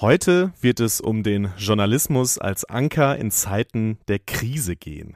Heute 0.00 0.54
wird 0.62 0.80
es 0.80 1.02
um 1.02 1.22
den 1.22 1.50
Journalismus 1.58 2.38
als 2.38 2.64
Anker 2.64 3.18
in 3.18 3.30
Zeiten 3.30 3.98
der 4.08 4.18
Krise 4.18 4.74
gehen. 4.74 5.14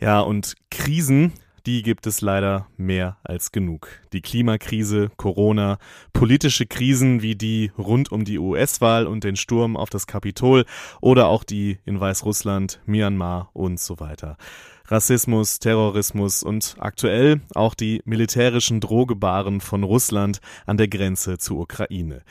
Ja, 0.00 0.18
und 0.18 0.56
Krisen, 0.68 1.32
die 1.64 1.84
gibt 1.84 2.08
es 2.08 2.20
leider 2.20 2.66
mehr 2.76 3.18
als 3.22 3.52
genug. 3.52 4.00
Die 4.12 4.20
Klimakrise, 4.20 5.12
Corona, 5.16 5.78
politische 6.12 6.66
Krisen 6.66 7.22
wie 7.22 7.36
die 7.36 7.70
rund 7.78 8.10
um 8.10 8.24
die 8.24 8.40
US-Wahl 8.40 9.06
und 9.06 9.22
den 9.22 9.36
Sturm 9.36 9.76
auf 9.76 9.90
das 9.90 10.08
Kapitol 10.08 10.64
oder 11.00 11.28
auch 11.28 11.44
die 11.44 11.78
in 11.84 12.00
Weißrussland, 12.00 12.80
Myanmar 12.86 13.50
und 13.52 13.78
so 13.78 14.00
weiter. 14.00 14.36
Rassismus, 14.86 15.60
Terrorismus 15.60 16.42
und 16.42 16.74
aktuell 16.80 17.42
auch 17.54 17.74
die 17.74 18.02
militärischen 18.04 18.80
Drohgebaren 18.80 19.60
von 19.60 19.84
Russland 19.84 20.40
an 20.66 20.78
der 20.78 20.88
Grenze 20.88 21.38
zur 21.38 21.60
Ukraine. 21.60 22.24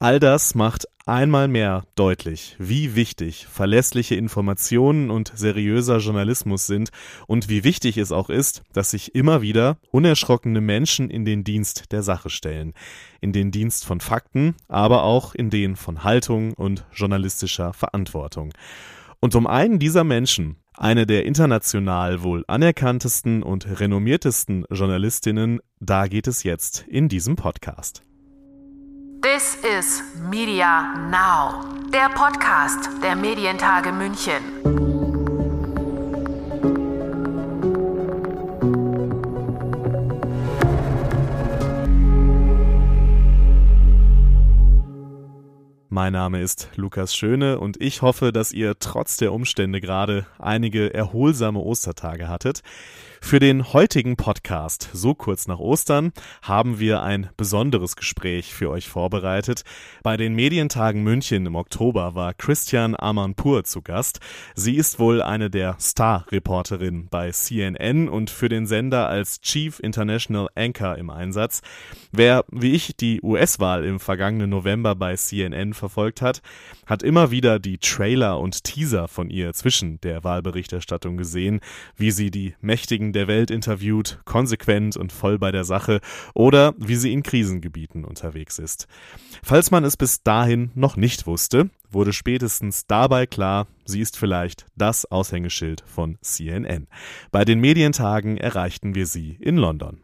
All 0.00 0.20
das 0.20 0.54
macht 0.54 0.86
einmal 1.06 1.48
mehr 1.48 1.82
deutlich, 1.96 2.54
wie 2.60 2.94
wichtig 2.94 3.48
verlässliche 3.48 4.14
Informationen 4.14 5.10
und 5.10 5.32
seriöser 5.34 5.98
Journalismus 5.98 6.68
sind 6.68 6.90
und 7.26 7.48
wie 7.48 7.64
wichtig 7.64 7.98
es 7.98 8.12
auch 8.12 8.30
ist, 8.30 8.62
dass 8.72 8.92
sich 8.92 9.16
immer 9.16 9.42
wieder 9.42 9.76
unerschrockene 9.90 10.60
Menschen 10.60 11.10
in 11.10 11.24
den 11.24 11.42
Dienst 11.42 11.90
der 11.90 12.04
Sache 12.04 12.30
stellen, 12.30 12.74
in 13.20 13.32
den 13.32 13.50
Dienst 13.50 13.84
von 13.84 13.98
Fakten, 13.98 14.54
aber 14.68 15.02
auch 15.02 15.34
in 15.34 15.50
den 15.50 15.74
von 15.74 16.04
Haltung 16.04 16.52
und 16.54 16.84
journalistischer 16.92 17.72
Verantwortung. 17.72 18.52
Und 19.18 19.34
um 19.34 19.48
einen 19.48 19.80
dieser 19.80 20.04
Menschen, 20.04 20.58
eine 20.74 21.06
der 21.06 21.26
international 21.26 22.22
wohl 22.22 22.44
anerkanntesten 22.46 23.42
und 23.42 23.80
renommiertesten 23.80 24.64
Journalistinnen, 24.70 25.58
da 25.80 26.06
geht 26.06 26.28
es 26.28 26.44
jetzt 26.44 26.84
in 26.86 27.08
diesem 27.08 27.34
Podcast. 27.34 28.04
This 29.20 29.56
is 29.64 30.04
Media 30.30 30.94
Now, 31.10 31.64
der 31.92 32.08
Podcast 32.10 32.88
der 33.02 33.16
Medientage 33.16 33.90
München. 33.90 34.42
Mein 45.88 46.12
Name 46.12 46.40
ist 46.40 46.68
Lukas 46.76 47.16
Schöne 47.16 47.58
und 47.58 47.80
ich 47.80 48.02
hoffe, 48.02 48.30
dass 48.30 48.52
ihr 48.52 48.78
trotz 48.78 49.16
der 49.16 49.32
Umstände 49.32 49.80
gerade 49.80 50.26
einige 50.38 50.94
erholsame 50.94 51.58
Ostertage 51.58 52.28
hattet. 52.28 52.62
Für 53.20 53.40
den 53.40 53.72
heutigen 53.72 54.16
Podcast, 54.16 54.88
so 54.92 55.14
kurz 55.14 55.48
nach 55.48 55.58
Ostern, 55.58 56.12
haben 56.40 56.78
wir 56.78 57.02
ein 57.02 57.28
besonderes 57.36 57.96
Gespräch 57.96 58.54
für 58.54 58.70
euch 58.70 58.88
vorbereitet. 58.88 59.64
Bei 60.02 60.16
den 60.16 60.34
Medientagen 60.34 61.02
München 61.02 61.44
im 61.44 61.56
Oktober 61.56 62.14
war 62.14 62.32
Christian 62.32 62.94
Amanpour 62.96 63.64
zu 63.64 63.82
Gast. 63.82 64.20
Sie 64.54 64.76
ist 64.76 64.98
wohl 64.98 65.20
eine 65.20 65.50
der 65.50 65.76
Star-Reporterinnen 65.80 67.08
bei 67.08 67.30
CNN 67.30 68.08
und 68.08 68.30
für 68.30 68.48
den 68.48 68.66
Sender 68.66 69.08
als 69.08 69.40
Chief 69.40 69.78
International 69.80 70.48
Anchor 70.54 70.96
im 70.96 71.10
Einsatz. 71.10 71.60
Wer, 72.12 72.44
wie 72.50 72.72
ich, 72.72 72.96
die 72.96 73.20
US-Wahl 73.22 73.84
im 73.84 74.00
vergangenen 74.00 74.50
November 74.50 74.94
bei 74.94 75.16
CNN 75.16 75.74
verfolgt 75.74 76.22
hat, 76.22 76.40
hat 76.88 77.02
immer 77.02 77.30
wieder 77.30 77.58
die 77.58 77.78
Trailer 77.78 78.40
und 78.40 78.64
Teaser 78.64 79.06
von 79.06 79.30
ihr 79.30 79.52
zwischen 79.52 80.00
der 80.00 80.24
Wahlberichterstattung 80.24 81.16
gesehen, 81.16 81.60
wie 81.96 82.10
sie 82.10 82.30
die 82.30 82.54
mächtigen 82.60 83.12
der 83.12 83.28
Welt 83.28 83.50
interviewt, 83.50 84.18
konsequent 84.24 84.96
und 84.96 85.12
voll 85.12 85.38
bei 85.38 85.52
der 85.52 85.64
Sache 85.64 86.00
oder 86.34 86.74
wie 86.78 86.96
sie 86.96 87.12
in 87.12 87.22
Krisengebieten 87.22 88.04
unterwegs 88.04 88.58
ist. 88.58 88.88
Falls 89.42 89.70
man 89.70 89.84
es 89.84 89.96
bis 89.96 90.22
dahin 90.22 90.70
noch 90.74 90.96
nicht 90.96 91.26
wusste, 91.26 91.68
wurde 91.90 92.12
spätestens 92.12 92.86
dabei 92.86 93.26
klar, 93.26 93.66
sie 93.84 94.00
ist 94.00 94.16
vielleicht 94.16 94.66
das 94.76 95.04
Aushängeschild 95.04 95.84
von 95.86 96.18
CNN. 96.22 96.88
Bei 97.30 97.44
den 97.44 97.60
Medientagen 97.60 98.38
erreichten 98.38 98.94
wir 98.94 99.06
sie 99.06 99.36
in 99.40 99.56
London. 99.56 100.00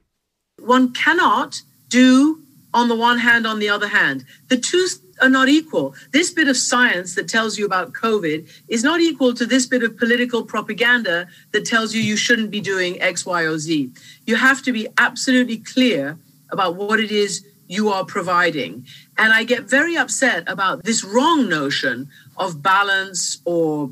One 0.60 0.92
cannot 0.92 1.62
do 1.90 2.36
on 2.72 2.88
the 2.88 2.94
one 2.94 3.18
hand, 3.18 3.46
on 3.46 3.60
the 3.60 3.70
other 3.70 3.90
hand. 3.90 4.24
The 4.50 4.60
two 4.60 4.86
are 5.20 5.28
not 5.28 5.48
equal. 5.48 5.94
This 6.12 6.30
bit 6.30 6.48
of 6.48 6.56
science 6.56 7.14
that 7.14 7.28
tells 7.28 7.58
you 7.58 7.66
about 7.66 7.92
COVID 7.92 8.48
is 8.68 8.82
not 8.82 9.00
equal 9.00 9.34
to 9.34 9.46
this 9.46 9.66
bit 9.66 9.82
of 9.82 9.96
political 9.96 10.44
propaganda 10.44 11.28
that 11.52 11.64
tells 11.64 11.94
you 11.94 12.02
you 12.02 12.16
shouldn't 12.16 12.50
be 12.50 12.60
doing 12.60 13.00
X, 13.00 13.24
Y, 13.24 13.42
or 13.42 13.58
Z. 13.58 13.90
You 14.26 14.36
have 14.36 14.62
to 14.62 14.72
be 14.72 14.88
absolutely 14.98 15.58
clear 15.58 16.18
about 16.50 16.76
what 16.76 17.00
it 17.00 17.10
is 17.10 17.44
you 17.66 17.88
are 17.88 18.04
providing. 18.04 18.86
And 19.16 19.32
I 19.32 19.44
get 19.44 19.64
very 19.64 19.96
upset 19.96 20.44
about 20.46 20.84
this 20.84 21.02
wrong 21.02 21.48
notion 21.48 22.08
of 22.36 22.62
balance 22.62 23.38
or 23.44 23.90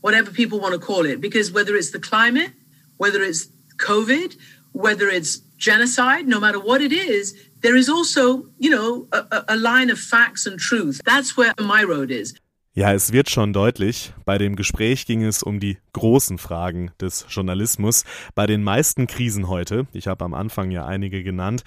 whatever 0.00 0.30
people 0.30 0.60
want 0.60 0.74
to 0.74 0.78
call 0.78 1.06
it, 1.06 1.20
because 1.20 1.50
whether 1.50 1.74
it's 1.74 1.90
the 1.90 1.98
climate, 1.98 2.52
whether 2.98 3.22
it's 3.22 3.48
COVID, 3.76 4.36
whether 4.72 5.08
it's 5.08 5.38
genocide, 5.56 6.28
no 6.28 6.38
matter 6.38 6.60
what 6.60 6.82
it 6.82 6.92
is, 6.92 7.34
there 7.64 7.76
is 7.76 7.88
also, 7.88 8.44
you 8.58 8.70
know, 8.70 9.08
a, 9.12 9.42
a 9.48 9.56
line 9.56 9.90
of 9.90 9.98
facts 9.98 10.46
and 10.46 10.60
truth. 10.60 11.00
That's 11.04 11.36
where 11.36 11.52
my 11.58 11.82
road 11.82 12.10
is. 12.10 12.34
Ja, 12.76 12.92
es 12.92 13.12
wird 13.12 13.30
schon 13.30 13.52
deutlich. 13.52 14.12
Bei 14.24 14.36
dem 14.36 14.56
Gespräch 14.56 15.06
ging 15.06 15.22
es 15.22 15.44
um 15.44 15.60
die 15.60 15.78
großen 15.92 16.38
Fragen 16.38 16.90
des 17.00 17.24
Journalismus. 17.28 18.04
Bei 18.34 18.46
den 18.48 18.64
meisten 18.64 19.06
Krisen 19.06 19.46
heute, 19.46 19.86
ich 19.92 20.08
habe 20.08 20.24
am 20.24 20.34
Anfang 20.34 20.72
ja 20.72 20.84
einige 20.84 21.22
genannt, 21.22 21.62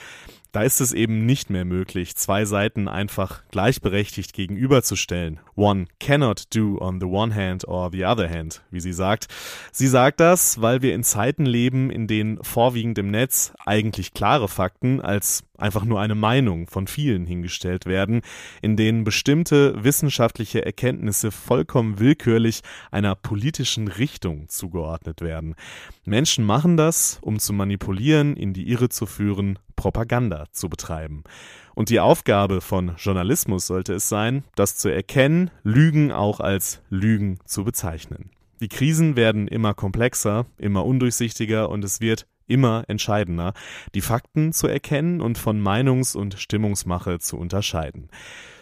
da 0.57 0.63
ist 0.63 0.81
es 0.81 0.91
eben 0.91 1.27
nicht 1.27 1.51
mehr 1.51 1.65
möglich, 1.65 2.15
zwei 2.15 2.43
Seiten 2.43 2.87
einfach 2.87 3.43
gleichberechtigt 3.51 4.33
gegenüberzustellen. 4.33 5.39
One 5.53 5.85
cannot 5.99 6.45
do 6.55 6.79
on 6.79 6.99
the 6.99 7.05
one 7.05 7.35
hand 7.35 7.67
or 7.67 7.91
the 7.91 8.05
other 8.05 8.27
hand, 8.27 8.63
wie 8.71 8.79
sie 8.79 8.91
sagt. 8.91 9.27
Sie 9.71 9.87
sagt 9.87 10.19
das, 10.19 10.59
weil 10.59 10.81
wir 10.81 10.95
in 10.95 11.03
Zeiten 11.03 11.45
leben, 11.45 11.91
in 11.91 12.07
denen 12.07 12.43
vorwiegend 12.43 12.97
im 12.97 13.11
Netz 13.11 13.53
eigentlich 13.67 14.15
klare 14.15 14.47
Fakten 14.47 14.99
als 14.99 15.43
einfach 15.59 15.85
nur 15.85 16.01
eine 16.01 16.15
Meinung 16.15 16.65
von 16.67 16.87
vielen 16.87 17.27
hingestellt 17.27 17.85
werden, 17.85 18.21
in 18.63 18.75
denen 18.77 19.03
bestimmte 19.03 19.83
wissenschaftliche 19.83 20.65
Erkenntnisse 20.65 21.29
vollkommen 21.29 21.99
willkürlich 21.99 22.61
einer 22.89 23.13
politischen 23.13 23.87
Richtung 23.87 24.49
zugeordnet 24.49 25.21
werden. 25.21 25.53
Menschen 26.03 26.45
machen 26.45 26.77
das, 26.77 27.19
um 27.21 27.37
zu 27.37 27.53
manipulieren, 27.53 28.35
in 28.35 28.53
die 28.53 28.69
Irre 28.69 28.89
zu 28.89 29.05
führen, 29.05 29.59
Propaganda 29.77 30.47
zu 30.51 30.67
betreiben. 30.67 31.23
Und 31.73 31.89
die 31.89 32.01
Aufgabe 32.01 32.59
von 32.59 32.95
Journalismus 32.97 33.67
sollte 33.67 33.93
es 33.93 34.09
sein, 34.09 34.43
das 34.55 34.75
zu 34.75 34.89
erkennen, 34.89 35.49
Lügen 35.63 36.11
auch 36.11 36.41
als 36.41 36.81
Lügen 36.89 37.39
zu 37.45 37.63
bezeichnen. 37.63 38.31
Die 38.59 38.67
Krisen 38.67 39.15
werden 39.15 39.47
immer 39.47 39.73
komplexer, 39.73 40.47
immer 40.57 40.83
undurchsichtiger 40.83 41.69
und 41.69 41.85
es 41.85 42.01
wird 42.01 42.27
immer 42.47 42.83
entscheidender, 42.87 43.53
die 43.93 44.01
Fakten 44.01 44.51
zu 44.51 44.67
erkennen 44.67 45.21
und 45.21 45.37
von 45.37 45.61
Meinungs- 45.61 46.15
und 46.15 46.35
Stimmungsmache 46.39 47.19
zu 47.19 47.37
unterscheiden. 47.37 48.09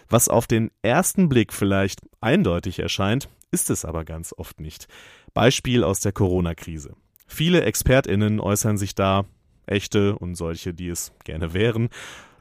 Was 0.08 0.28
auf 0.28 0.46
den 0.46 0.70
ersten 0.82 1.28
Blick 1.28 1.52
vielleicht 1.52 2.00
eindeutig 2.20 2.78
erscheint, 2.78 3.28
ist 3.50 3.70
es 3.70 3.84
aber 3.84 4.04
ganz 4.04 4.34
oft 4.36 4.60
nicht. 4.60 4.86
Beispiel 5.34 5.82
aus 5.82 6.00
der 6.00 6.12
Corona-Krise. 6.12 6.94
Viele 7.26 7.62
Expertinnen 7.62 8.40
äußern 8.40 8.76
sich 8.78 8.94
da, 8.94 9.24
echte 9.66 10.18
und 10.18 10.34
solche, 10.34 10.74
die 10.74 10.88
es 10.88 11.12
gerne 11.24 11.54
wären. 11.54 11.88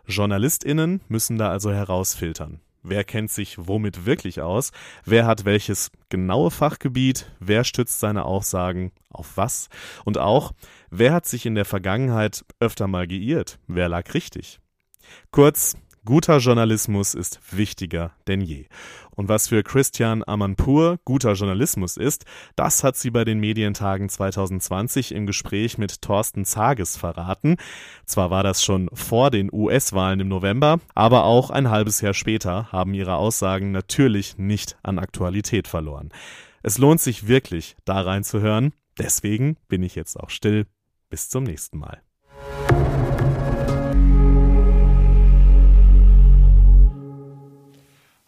Journalistinnen 0.07 1.01
müssen 1.07 1.37
da 1.37 1.49
also 1.49 1.71
herausfiltern. 1.71 2.59
Wer 2.87 3.03
kennt 3.03 3.31
sich 3.31 3.57
womit 3.57 4.05
wirklich 4.05 4.41
aus? 4.41 4.71
Wer 5.05 5.25
hat 5.25 5.43
welches 5.43 5.89
genaue 6.09 6.51
Fachgebiet? 6.51 7.31
Wer 7.39 7.63
stützt 7.63 7.99
seine 7.99 8.25
Aussagen 8.25 8.91
auf 9.09 9.37
was? 9.37 9.69
Und 10.03 10.19
auch, 10.19 10.51
wer 10.91 11.11
hat 11.11 11.25
sich 11.25 11.47
in 11.47 11.55
der 11.55 11.65
Vergangenheit 11.65 12.45
öfter 12.59 12.85
mal 12.85 13.07
geirrt? 13.07 13.57
Wer 13.65 13.89
lag 13.89 14.13
richtig? 14.13 14.59
Kurz, 15.31 15.75
Guter 16.05 16.37
Journalismus 16.37 17.15
ist 17.15 17.39
wichtiger 17.51 18.11
denn 18.27 18.39
je. 18.39 18.67
Und 19.15 19.27
was 19.27 19.47
für 19.47 19.63
Christian 19.63 20.23
Amanpour 20.23 20.99
guter 21.03 21.33
Journalismus 21.33 21.97
ist, 21.97 22.25
das 22.55 22.83
hat 22.83 22.95
sie 22.95 23.09
bei 23.09 23.23
den 23.23 23.39
Medientagen 23.39 24.07
2020 24.07 25.13
im 25.13 25.25
Gespräch 25.25 25.79
mit 25.79 26.03
Thorsten 26.03 26.45
Zages 26.45 26.95
verraten. 26.95 27.55
Zwar 28.05 28.29
war 28.29 28.43
das 28.43 28.63
schon 28.63 28.87
vor 28.93 29.31
den 29.31 29.49
US-Wahlen 29.51 30.19
im 30.19 30.27
November, 30.27 30.79
aber 30.93 31.23
auch 31.23 31.49
ein 31.49 31.71
halbes 31.71 32.01
Jahr 32.01 32.13
später 32.13 32.71
haben 32.71 32.93
ihre 32.93 33.15
Aussagen 33.15 33.71
natürlich 33.71 34.37
nicht 34.37 34.77
an 34.83 34.99
Aktualität 34.99 35.67
verloren. 35.67 36.11
Es 36.61 36.77
lohnt 36.77 37.01
sich 37.01 37.27
wirklich, 37.27 37.77
da 37.83 38.01
reinzuhören. 38.01 38.73
Deswegen 38.99 39.57
bin 39.67 39.81
ich 39.81 39.95
jetzt 39.95 40.19
auch 40.19 40.29
still. 40.29 40.67
Bis 41.09 41.29
zum 41.29 41.45
nächsten 41.45 41.79
Mal. 41.79 42.04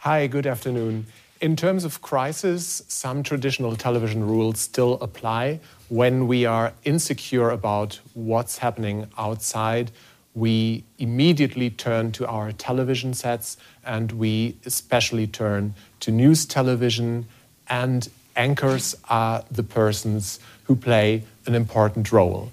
Hi, 0.01 0.27
good 0.27 0.45
afternoon. 0.45 1.07
In 1.41 1.55
terms 1.55 1.83
of 1.83 2.03
crisis, 2.03 2.83
some 2.87 3.23
traditional 3.23 3.75
television 3.75 4.23
rules 4.27 4.59
still 4.59 4.93
apply 5.01 5.59
when 5.89 6.27
we 6.27 6.45
are 6.45 6.73
insecure 6.83 7.49
about 7.49 7.99
what's 8.13 8.59
happening 8.59 9.07
outside. 9.17 9.91
we 10.35 10.83
immediately 10.99 11.71
turn 11.71 12.11
to 12.11 12.27
our 12.27 12.51
television 12.51 13.11
sets 13.11 13.57
and 13.83 14.11
we 14.11 14.55
especially 14.67 15.25
turn 15.25 15.73
to 15.99 16.11
news 16.11 16.45
television 16.45 17.25
and 17.67 18.07
anchors 18.35 18.95
are 19.09 19.43
the 19.49 19.63
persons 19.63 20.39
who 20.65 20.75
play 20.75 21.23
an 21.47 21.55
important 21.55 22.11
role. 22.11 22.51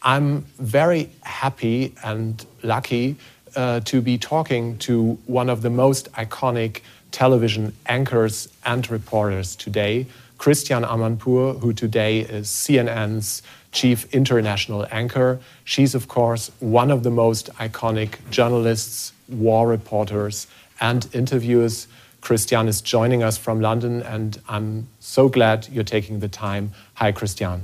I'm 0.00 0.46
very 0.58 1.10
happy 1.20 1.94
and 2.02 2.42
lucky 2.62 3.16
uh, 3.56 3.80
to 3.80 4.00
be 4.00 4.18
talking 4.18 4.78
to 4.78 5.18
one 5.26 5.48
of 5.48 5.62
the 5.62 5.70
most 5.70 6.12
iconic 6.12 6.82
television 7.10 7.74
anchors 7.86 8.48
and 8.64 8.88
reporters 8.90 9.56
today, 9.56 10.06
Christiane 10.38 10.84
Amanpour, 10.84 11.60
who 11.60 11.72
today 11.72 12.20
is 12.20 12.48
CNN's 12.48 13.42
chief 13.72 14.12
international 14.14 14.86
anchor. 14.90 15.40
She's, 15.64 15.94
of 15.94 16.08
course, 16.08 16.50
one 16.60 16.90
of 16.90 17.02
the 17.02 17.10
most 17.10 17.52
iconic 17.54 18.18
journalists, 18.30 19.12
war 19.28 19.66
reporters, 19.66 20.46
and 20.80 21.08
interviewers. 21.14 21.88
Christiane 22.20 22.68
is 22.68 22.80
joining 22.80 23.22
us 23.22 23.38
from 23.38 23.60
London, 23.60 24.02
and 24.02 24.40
I'm 24.48 24.88
so 25.00 25.28
glad 25.28 25.68
you're 25.68 25.84
taking 25.84 26.20
the 26.20 26.28
time. 26.28 26.72
Hi, 26.94 27.12
Christiane. 27.12 27.62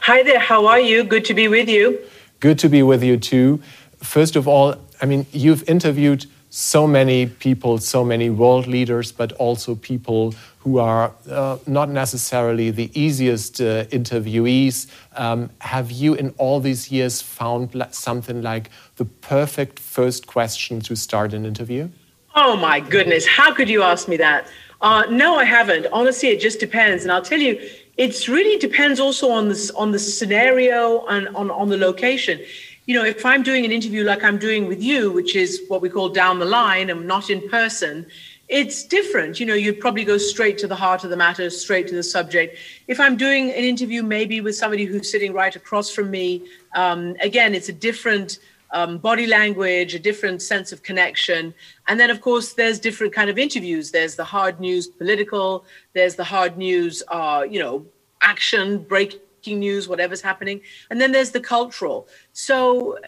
Hi 0.00 0.22
there, 0.22 0.38
how 0.38 0.66
are 0.66 0.80
you? 0.80 1.04
Good 1.04 1.26
to 1.26 1.34
be 1.34 1.48
with 1.48 1.68
you. 1.68 1.98
Good 2.40 2.58
to 2.60 2.68
be 2.68 2.82
with 2.82 3.02
you 3.02 3.16
too. 3.18 3.60
First 4.00 4.36
of 4.36 4.46
all, 4.46 4.76
I 5.00 5.06
mean, 5.06 5.26
you've 5.32 5.68
interviewed 5.68 6.26
so 6.50 6.86
many 6.86 7.26
people, 7.26 7.78
so 7.78 8.04
many 8.04 8.30
world 8.30 8.66
leaders, 8.66 9.12
but 9.12 9.32
also 9.32 9.74
people 9.74 10.34
who 10.60 10.78
are 10.78 11.12
uh, 11.30 11.58
not 11.66 11.90
necessarily 11.90 12.70
the 12.70 12.90
easiest 12.98 13.60
uh, 13.60 13.84
interviewees. 13.86 14.86
Um, 15.16 15.50
have 15.60 15.90
you, 15.90 16.14
in 16.14 16.34
all 16.38 16.60
these 16.60 16.90
years, 16.90 17.20
found 17.20 17.86
something 17.90 18.42
like 18.42 18.70
the 18.96 19.04
perfect 19.04 19.78
first 19.78 20.26
question 20.26 20.80
to 20.80 20.96
start 20.96 21.34
an 21.34 21.44
interview? 21.44 21.88
Oh, 22.34 22.56
my 22.56 22.80
goodness. 22.80 23.26
How 23.26 23.52
could 23.52 23.68
you 23.68 23.82
ask 23.82 24.08
me 24.08 24.16
that? 24.16 24.46
Uh, 24.80 25.04
no, 25.10 25.36
I 25.36 25.44
haven't. 25.44 25.86
Honestly, 25.92 26.28
it 26.28 26.40
just 26.40 26.60
depends. 26.60 27.02
And 27.02 27.12
I'll 27.12 27.22
tell 27.22 27.40
you, 27.40 27.60
it 27.96 28.28
really 28.28 28.58
depends 28.58 29.00
also 29.00 29.28
on 29.30 29.48
the, 29.48 29.72
on 29.76 29.90
the 29.90 29.98
scenario 29.98 31.04
and 31.06 31.28
on, 31.36 31.50
on 31.50 31.68
the 31.68 31.76
location 31.76 32.40
you 32.88 32.94
know, 32.94 33.04
if 33.04 33.26
I'm 33.26 33.42
doing 33.42 33.66
an 33.66 33.70
interview 33.70 34.02
like 34.02 34.24
I'm 34.24 34.38
doing 34.38 34.66
with 34.66 34.82
you, 34.82 35.12
which 35.12 35.36
is 35.36 35.60
what 35.68 35.82
we 35.82 35.90
call 35.90 36.08
down 36.08 36.38
the 36.38 36.46
line 36.46 36.88
and 36.88 37.06
not 37.06 37.28
in 37.28 37.46
person, 37.50 38.06
it's 38.48 38.82
different. 38.82 39.38
You 39.38 39.44
know, 39.44 39.52
you'd 39.52 39.78
probably 39.78 40.06
go 40.06 40.16
straight 40.16 40.56
to 40.58 40.66
the 40.66 40.74
heart 40.74 41.04
of 41.04 41.10
the 41.10 41.16
matter, 41.16 41.50
straight 41.50 41.86
to 41.88 41.94
the 41.94 42.02
subject. 42.02 42.56
If 42.86 42.98
I'm 42.98 43.18
doing 43.18 43.50
an 43.50 43.62
interview 43.62 44.02
maybe 44.02 44.40
with 44.40 44.56
somebody 44.56 44.86
who's 44.86 45.12
sitting 45.12 45.34
right 45.34 45.54
across 45.54 45.90
from 45.90 46.10
me, 46.10 46.46
um, 46.76 47.14
again, 47.20 47.54
it's 47.54 47.68
a 47.68 47.74
different 47.74 48.38
um, 48.70 48.96
body 48.96 49.26
language, 49.26 49.94
a 49.94 49.98
different 49.98 50.40
sense 50.40 50.72
of 50.72 50.82
connection. 50.82 51.52
And 51.88 52.00
then, 52.00 52.08
of 52.08 52.22
course, 52.22 52.54
there's 52.54 52.80
different 52.80 53.12
kind 53.12 53.28
of 53.28 53.36
interviews. 53.36 53.90
There's 53.90 54.16
the 54.16 54.24
hard 54.24 54.60
news 54.60 54.86
political, 54.86 55.66
there's 55.92 56.14
the 56.14 56.24
hard 56.24 56.56
news, 56.56 57.02
uh, 57.08 57.44
you 57.46 57.58
know, 57.58 57.84
action, 58.22 58.78
break 58.78 59.20
breaking 59.48 59.60
news, 59.60 59.88
whatever's 59.88 60.22
happening. 60.22 60.60
And 60.90 61.00
then 61.00 61.12
there's 61.12 61.30
the 61.30 61.40
cultural. 61.40 62.06
So 62.32 62.98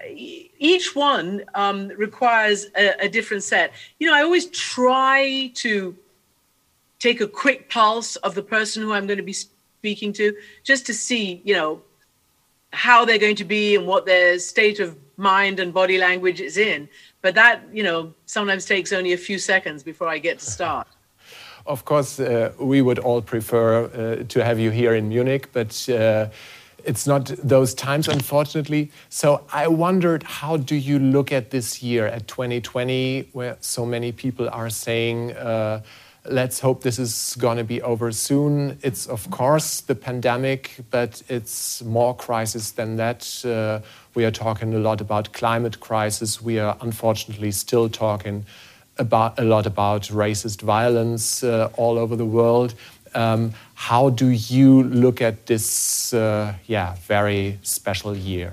each 0.59 0.95
one 0.95 1.45
um, 1.55 1.89
requires 1.97 2.67
a, 2.77 3.07
a 3.07 3.09
different 3.09 3.43
set. 3.43 3.73
You 3.99 4.09
know, 4.09 4.17
I 4.17 4.23
always 4.23 4.47
try 4.47 5.53
to 5.57 5.95
take 6.99 7.21
a 7.21 7.29
quick 7.29 7.69
pulse 7.69 8.17
of 8.17 8.35
the 8.35 8.43
person 8.43 8.83
who 8.83 8.93
I'm 8.93 9.07
going 9.07 9.19
to 9.19 9.25
be 9.25 9.33
speaking 9.35 10.13
to, 10.15 10.35
just 10.65 10.87
to 10.87 10.95
see, 10.95 11.43
you 11.45 11.55
know, 11.55 11.83
how 12.73 13.05
they're 13.05 13.19
going 13.27 13.37
to 13.37 13.45
be 13.45 13.77
and 13.77 13.87
what 13.87 14.07
their 14.07 14.39
state 14.39 14.81
of 14.81 14.97
mind 15.17 15.61
and 15.61 15.73
body 15.75 15.99
language 15.99 16.41
is 16.41 16.57
in. 16.57 16.89
But 17.23 17.35
that, 17.35 17.63
you 17.73 17.83
know, 17.83 18.15
sometimes 18.27 18.65
takes 18.65 18.93
only 18.93 19.13
a 19.13 19.19
few 19.19 19.39
seconds 19.39 19.83
before 19.83 20.09
I 20.09 20.19
get 20.19 20.39
to 20.39 20.47
start. 20.47 20.87
Of 21.67 21.85
course, 21.85 22.19
uh, 22.19 22.53
we 22.59 22.83
would 22.83 22.99
all 22.99 23.23
prefer 23.23 23.85
uh, 23.85 24.25
to 24.29 24.45
have 24.45 24.59
you 24.59 24.71
here 24.71 24.95
in 24.95 25.09
Munich, 25.09 25.51
but 25.53 25.89
uh, 25.89 26.29
it's 26.85 27.07
not 27.07 27.27
those 27.43 27.75
times, 27.75 28.09
unfortunately. 28.09 28.91
So 29.09 29.45
I 29.53 29.69
wondered, 29.69 30.23
how 30.23 30.57
do 30.57 30.75
you 30.75 30.99
look 30.99 31.33
at 31.33 31.51
this 31.51 31.83
year, 31.83 32.07
at 32.07 32.27
2020, 32.29 33.29
where 33.33 33.57
so 33.61 33.85
many 33.85 34.13
people 34.13 34.49
are 34.49 34.71
saying, 34.71 35.33
uh, 35.33 35.83
let's 36.25 36.61
hope 36.61 36.83
this 36.83 36.99
is 36.99 37.37
going 37.39 37.57
to 37.59 37.65
be 37.65 37.81
over 37.83 38.13
soon. 38.13 38.79
It's, 38.83 39.07
of 39.07 39.31
course, 39.31 39.81
the 39.81 39.95
pandemic, 39.95 40.77
but 40.91 41.23
it's 41.29 41.83
more 41.83 42.15
crisis 42.15 42.73
than 42.73 42.97
that. 42.97 43.45
Uh, 43.45 43.81
we 44.15 44.25
are 44.25 44.31
talking 44.31 44.75
a 44.75 44.79
lot 44.79 45.01
about 45.01 45.33
climate 45.33 45.81
crisis. 45.81 46.43
We 46.43 46.59
are 46.59 46.77
unfortunately 46.81 47.53
still 47.53 47.89
talking 47.89 48.45
about 49.01 49.39
a 49.39 49.43
lot 49.43 49.67
about 49.67 50.03
racist 50.03 50.63
violence 50.63 51.43
uh, 51.43 51.71
all 51.77 51.99
over 51.99 52.15
the 52.15 52.27
world. 52.27 52.75
Um, 53.15 53.53
how 53.75 54.11
do 54.11 54.29
you 54.29 54.85
look 54.85 55.21
at 55.21 55.47
this, 55.47 56.15
uh, 56.15 56.55
yeah, 56.67 56.95
very 57.07 57.59
special 57.63 58.17
year? 58.17 58.53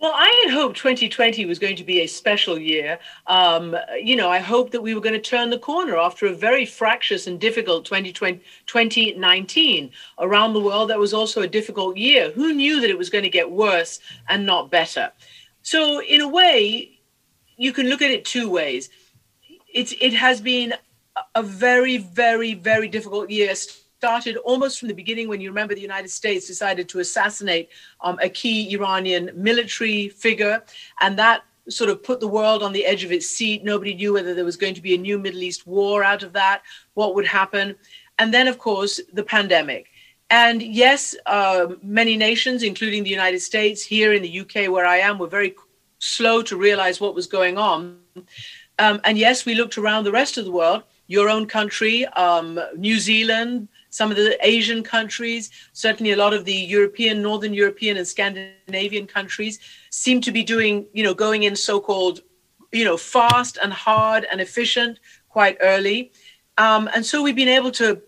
Well, 0.00 0.12
I 0.14 0.44
had 0.44 0.54
hoped 0.54 0.76
2020 0.76 1.44
was 1.44 1.58
going 1.58 1.74
to 1.74 1.82
be 1.82 2.00
a 2.00 2.06
special 2.06 2.56
year. 2.56 3.00
Um, 3.26 3.76
you 4.00 4.14
know, 4.14 4.30
I 4.30 4.38
hoped 4.38 4.70
that 4.72 4.80
we 4.80 4.94
were 4.94 5.00
going 5.00 5.14
to 5.14 5.20
turn 5.20 5.50
the 5.50 5.58
corner 5.58 5.96
after 5.96 6.26
a 6.26 6.32
very 6.32 6.64
fractious 6.64 7.26
and 7.26 7.40
difficult 7.40 7.84
2020, 7.84 8.40
2019. 8.66 9.90
Around 10.20 10.52
the 10.52 10.60
world, 10.60 10.90
that 10.90 11.00
was 11.00 11.12
also 11.12 11.42
a 11.42 11.48
difficult 11.48 11.96
year. 11.96 12.30
Who 12.30 12.52
knew 12.52 12.80
that 12.80 12.90
it 12.90 12.98
was 12.98 13.10
going 13.10 13.24
to 13.24 13.30
get 13.30 13.50
worse 13.50 13.98
and 14.28 14.46
not 14.46 14.70
better? 14.70 15.10
So, 15.62 16.00
in 16.00 16.20
a 16.20 16.28
way, 16.28 17.00
you 17.56 17.72
can 17.72 17.88
look 17.88 18.00
at 18.00 18.12
it 18.12 18.24
two 18.24 18.48
ways 18.48 18.88
it's 19.78 19.94
it 20.00 20.12
has 20.12 20.40
been 20.40 20.74
a 21.36 21.42
very, 21.42 21.98
very, 21.98 22.54
very 22.54 22.88
difficult 22.88 23.30
year. 23.30 23.54
Started 23.54 24.36
almost 24.38 24.78
from 24.78 24.88
the 24.88 24.94
beginning 24.94 25.28
when 25.28 25.40
you 25.40 25.50
remember 25.50 25.74
the 25.74 25.80
United 25.92 26.10
States 26.10 26.46
decided 26.46 26.88
to 26.88 26.98
assassinate 26.98 27.68
um, 28.00 28.18
a 28.20 28.28
key 28.28 28.72
Iranian 28.74 29.30
military 29.34 30.08
figure, 30.08 30.62
and 31.00 31.16
that 31.18 31.42
sort 31.68 31.90
of 31.90 32.02
put 32.02 32.18
the 32.18 32.28
world 32.28 32.62
on 32.62 32.72
the 32.72 32.84
edge 32.84 33.04
of 33.04 33.12
its 33.12 33.28
seat. 33.28 33.62
Nobody 33.62 33.94
knew 33.94 34.12
whether 34.14 34.34
there 34.34 34.44
was 34.44 34.56
going 34.56 34.74
to 34.74 34.82
be 34.82 34.94
a 34.94 34.98
new 34.98 35.18
Middle 35.18 35.42
East 35.42 35.66
war 35.66 36.02
out 36.02 36.22
of 36.22 36.32
that, 36.32 36.62
what 36.94 37.14
would 37.14 37.26
happen. 37.26 37.76
And 38.18 38.34
then, 38.34 38.48
of 38.48 38.58
course, 38.58 39.00
the 39.12 39.22
pandemic. 39.22 39.90
And 40.30 40.62
yes, 40.62 41.14
uh, 41.26 41.66
many 41.82 42.16
nations, 42.16 42.62
including 42.62 43.04
the 43.04 43.10
United 43.10 43.40
States, 43.40 43.82
here 43.82 44.12
in 44.12 44.22
the 44.22 44.40
UK, 44.40 44.70
where 44.72 44.86
I 44.86 44.98
am, 44.98 45.18
were 45.18 45.28
very 45.28 45.54
slow 45.98 46.42
to 46.42 46.56
realize 46.56 47.00
what 47.00 47.14
was 47.14 47.26
going 47.26 47.58
on. 47.58 47.98
Um, 48.78 49.00
and 49.04 49.18
yes, 49.18 49.44
we 49.44 49.54
looked 49.54 49.78
around 49.78 50.04
the 50.04 50.12
rest 50.12 50.38
of 50.38 50.44
the 50.44 50.50
world, 50.50 50.82
your 51.06 51.28
own 51.28 51.46
country, 51.46 52.06
um, 52.06 52.60
New 52.76 52.98
Zealand, 52.98 53.68
some 53.90 54.10
of 54.10 54.16
the 54.16 54.38
Asian 54.46 54.82
countries, 54.82 55.50
certainly 55.72 56.12
a 56.12 56.16
lot 56.16 56.34
of 56.34 56.44
the 56.44 56.54
European, 56.54 57.22
Northern 57.22 57.54
European, 57.54 57.96
and 57.96 58.06
Scandinavian 58.06 59.06
countries 59.06 59.58
seem 59.90 60.20
to 60.20 60.30
be 60.30 60.42
doing, 60.42 60.86
you 60.92 61.02
know, 61.02 61.14
going 61.14 61.44
in 61.44 61.56
so 61.56 61.80
called, 61.80 62.20
you 62.72 62.84
know, 62.84 62.96
fast 62.96 63.58
and 63.62 63.72
hard 63.72 64.26
and 64.30 64.40
efficient 64.40 65.00
quite 65.28 65.56
early. 65.60 66.12
Um, 66.58 66.88
and 66.94 67.04
so 67.04 67.22
we've 67.22 67.36
been 67.36 67.48
able 67.48 67.70
to, 67.72 68.02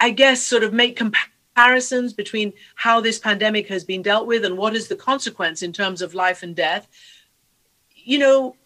I 0.00 0.10
guess, 0.10 0.42
sort 0.42 0.62
of 0.62 0.72
make 0.72 0.96
comparisons 0.96 2.12
between 2.12 2.52
how 2.74 3.00
this 3.00 3.18
pandemic 3.18 3.68
has 3.68 3.84
been 3.84 4.02
dealt 4.02 4.26
with 4.26 4.44
and 4.44 4.58
what 4.58 4.74
is 4.74 4.88
the 4.88 4.96
consequence 4.96 5.62
in 5.62 5.72
terms 5.72 6.02
of 6.02 6.12
life 6.12 6.42
and 6.42 6.54
death. 6.54 6.88
You 8.04 8.18
know, 8.18 8.56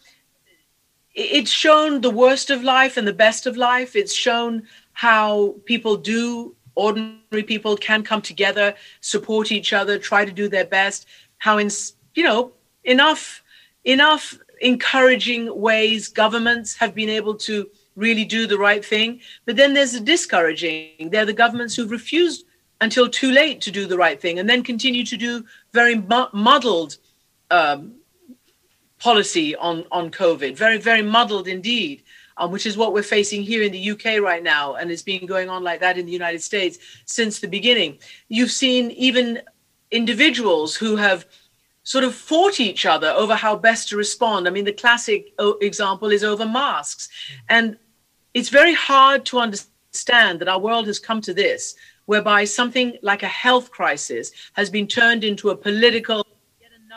it's 1.17 1.51
shown 1.51 2.03
the 2.03 2.11
worst 2.11 2.51
of 2.51 2.63
life 2.63 2.99
and 2.99 3.09
the 3.09 3.13
best 3.13 3.47
of 3.47 3.57
life. 3.57 3.97
It's 3.97 4.15
shown 4.15 4.65
how 4.93 5.57
people 5.65 5.97
do, 5.97 6.55
ordinary 6.75 7.43
people 7.43 7.77
can 7.77 8.03
come 8.03 8.21
together, 8.21 8.75
support 9.01 9.51
each 9.51 9.73
other, 9.73 9.99
try 9.99 10.27
to 10.27 10.33
do 10.33 10.49
their 10.49 10.67
best. 10.67 11.07
How, 11.39 11.57
in, 11.57 11.71
you 12.15 12.23
know, 12.23 12.53
enough, 12.85 13.43
enough 13.85 14.39
encouraging 14.61 15.59
ways 15.59 16.09
governments 16.09 16.77
have 16.77 16.95
been 16.95 17.09
able 17.09 17.35
to 17.35 17.69
really 17.95 18.27
do 18.27 18.47
the 18.47 18.59
right 18.59 18.85
thing. 18.85 19.21
But 19.47 19.57
then 19.57 19.73
there's 19.73 19.93
the 19.93 20.01
discouraging. 20.01 21.09
They're 21.11 21.25
the 21.25 21.33
governments 21.33 21.75
who've 21.75 21.91
refused 21.91 22.45
until 22.83 23.09
too 23.09 23.31
late 23.31 23.63
to 23.63 23.71
do 23.71 23.87
the 23.87 23.97
right 23.97 24.21
thing 24.21 24.39
and 24.39 24.51
then 24.51 24.63
continue 24.63 25.05
to 25.07 25.17
do 25.17 25.47
very 25.73 25.97
muddled 26.35 26.99
um, 27.51 27.95
policy 29.07 29.55
on, 29.55 29.85
on 29.93 30.11
COVID, 30.11 30.57
very, 30.57 30.79
very 30.79 31.01
muddled 31.01 31.47
indeed, 31.47 32.03
um, 32.39 32.51
which 32.51 32.67
is 32.67 32.77
what 32.77 32.93
we're 32.93 33.05
facing 33.05 33.41
here 33.41 33.63
in 33.63 33.71
the 33.71 33.91
UK 33.93 34.21
right 34.21 34.43
now. 34.43 34.75
And 34.75 34.91
it's 34.91 35.09
been 35.13 35.27
going 35.27 35.49
on 35.49 35.63
like 35.63 35.79
that 35.79 35.97
in 35.97 36.07
the 36.07 36.19
United 36.23 36.43
States 36.43 36.77
since 37.05 37.39
the 37.39 37.47
beginning. 37.47 38.01
You've 38.27 38.51
seen 38.51 38.91
even 38.91 39.43
individuals 39.93 40.75
who 40.75 40.97
have 40.97 41.25
sort 41.85 42.03
of 42.03 42.17
fought 42.17 42.59
each 42.59 42.85
other 42.85 43.11
over 43.11 43.37
how 43.37 43.55
best 43.55 43.89
to 43.91 43.97
respond. 43.97 44.49
I 44.49 44.51
mean, 44.51 44.65
the 44.65 44.73
classic 44.73 45.33
uh, 45.39 45.53
example 45.59 46.11
is 46.11 46.25
over 46.25 46.45
masks. 46.45 47.09
And 47.49 47.77
it's 48.35 48.49
very 48.49 48.75
hard 48.75 49.25
to 49.27 49.39
understand 49.39 50.41
that 50.41 50.49
our 50.49 50.59
world 50.59 50.89
has 50.89 50.99
come 50.99 51.21
to 51.21 51.33
this, 51.33 51.77
whereby 52.07 52.43
something 52.43 52.99
like 53.03 53.23
a 53.23 53.39
health 53.45 53.71
crisis 53.71 54.33
has 54.55 54.69
been 54.69 54.89
turned 54.89 55.23
into 55.23 55.51
a 55.51 55.57
political 55.57 56.26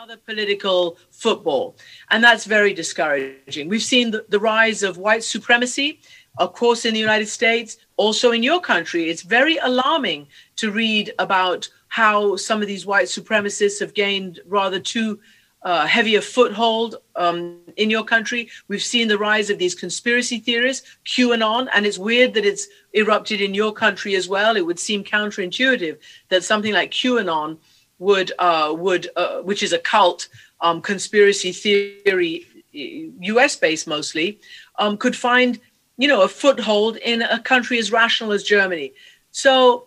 Another 0.00 0.16
political 0.16 0.96
football. 1.10 1.76
And 2.10 2.24
that's 2.24 2.46
very 2.46 2.72
discouraging. 2.72 3.68
We've 3.68 3.82
seen 3.82 4.10
the, 4.10 4.24
the 4.30 4.40
rise 4.40 4.82
of 4.82 4.96
white 4.96 5.22
supremacy, 5.22 6.00
of 6.38 6.54
course, 6.54 6.86
in 6.86 6.94
the 6.94 7.00
United 7.00 7.28
States, 7.28 7.76
also 7.98 8.30
in 8.30 8.42
your 8.42 8.62
country. 8.62 9.10
It's 9.10 9.20
very 9.20 9.58
alarming 9.58 10.28
to 10.56 10.72
read 10.72 11.12
about 11.18 11.68
how 11.88 12.36
some 12.36 12.62
of 12.62 12.66
these 12.66 12.86
white 12.86 13.08
supremacists 13.08 13.78
have 13.80 13.92
gained 13.92 14.40
rather 14.46 14.80
too 14.80 15.20
uh, 15.64 15.86
heavier 15.86 16.22
foothold 16.22 16.96
um, 17.16 17.58
in 17.76 17.90
your 17.90 18.04
country. 18.04 18.48
We've 18.68 18.82
seen 18.82 19.06
the 19.06 19.18
rise 19.18 19.50
of 19.50 19.58
these 19.58 19.74
conspiracy 19.74 20.38
theories, 20.38 20.82
QAnon, 21.04 21.68
and 21.74 21.84
it's 21.84 21.98
weird 21.98 22.32
that 22.32 22.46
it's 22.46 22.68
erupted 22.94 23.42
in 23.42 23.52
your 23.52 23.74
country 23.74 24.14
as 24.14 24.30
well. 24.30 24.56
It 24.56 24.64
would 24.64 24.78
seem 24.78 25.04
counterintuitive 25.04 25.98
that 26.30 26.42
something 26.42 26.72
like 26.72 26.90
QAnon 26.90 27.58
would 28.00 28.32
uh, 28.40 28.74
would 28.76 29.08
uh, 29.14 29.42
which 29.42 29.62
is 29.62 29.72
a 29.72 29.78
cult 29.78 30.28
um, 30.60 30.82
conspiracy 30.82 31.52
theory, 31.52 32.46
U.S. 32.72 33.54
based 33.56 33.86
mostly, 33.86 34.40
um, 34.78 34.96
could 34.96 35.14
find 35.14 35.60
you 35.96 36.08
know 36.08 36.22
a 36.22 36.28
foothold 36.28 36.96
in 36.96 37.22
a 37.22 37.38
country 37.38 37.78
as 37.78 37.92
rational 37.92 38.32
as 38.32 38.42
Germany. 38.42 38.92
So 39.30 39.86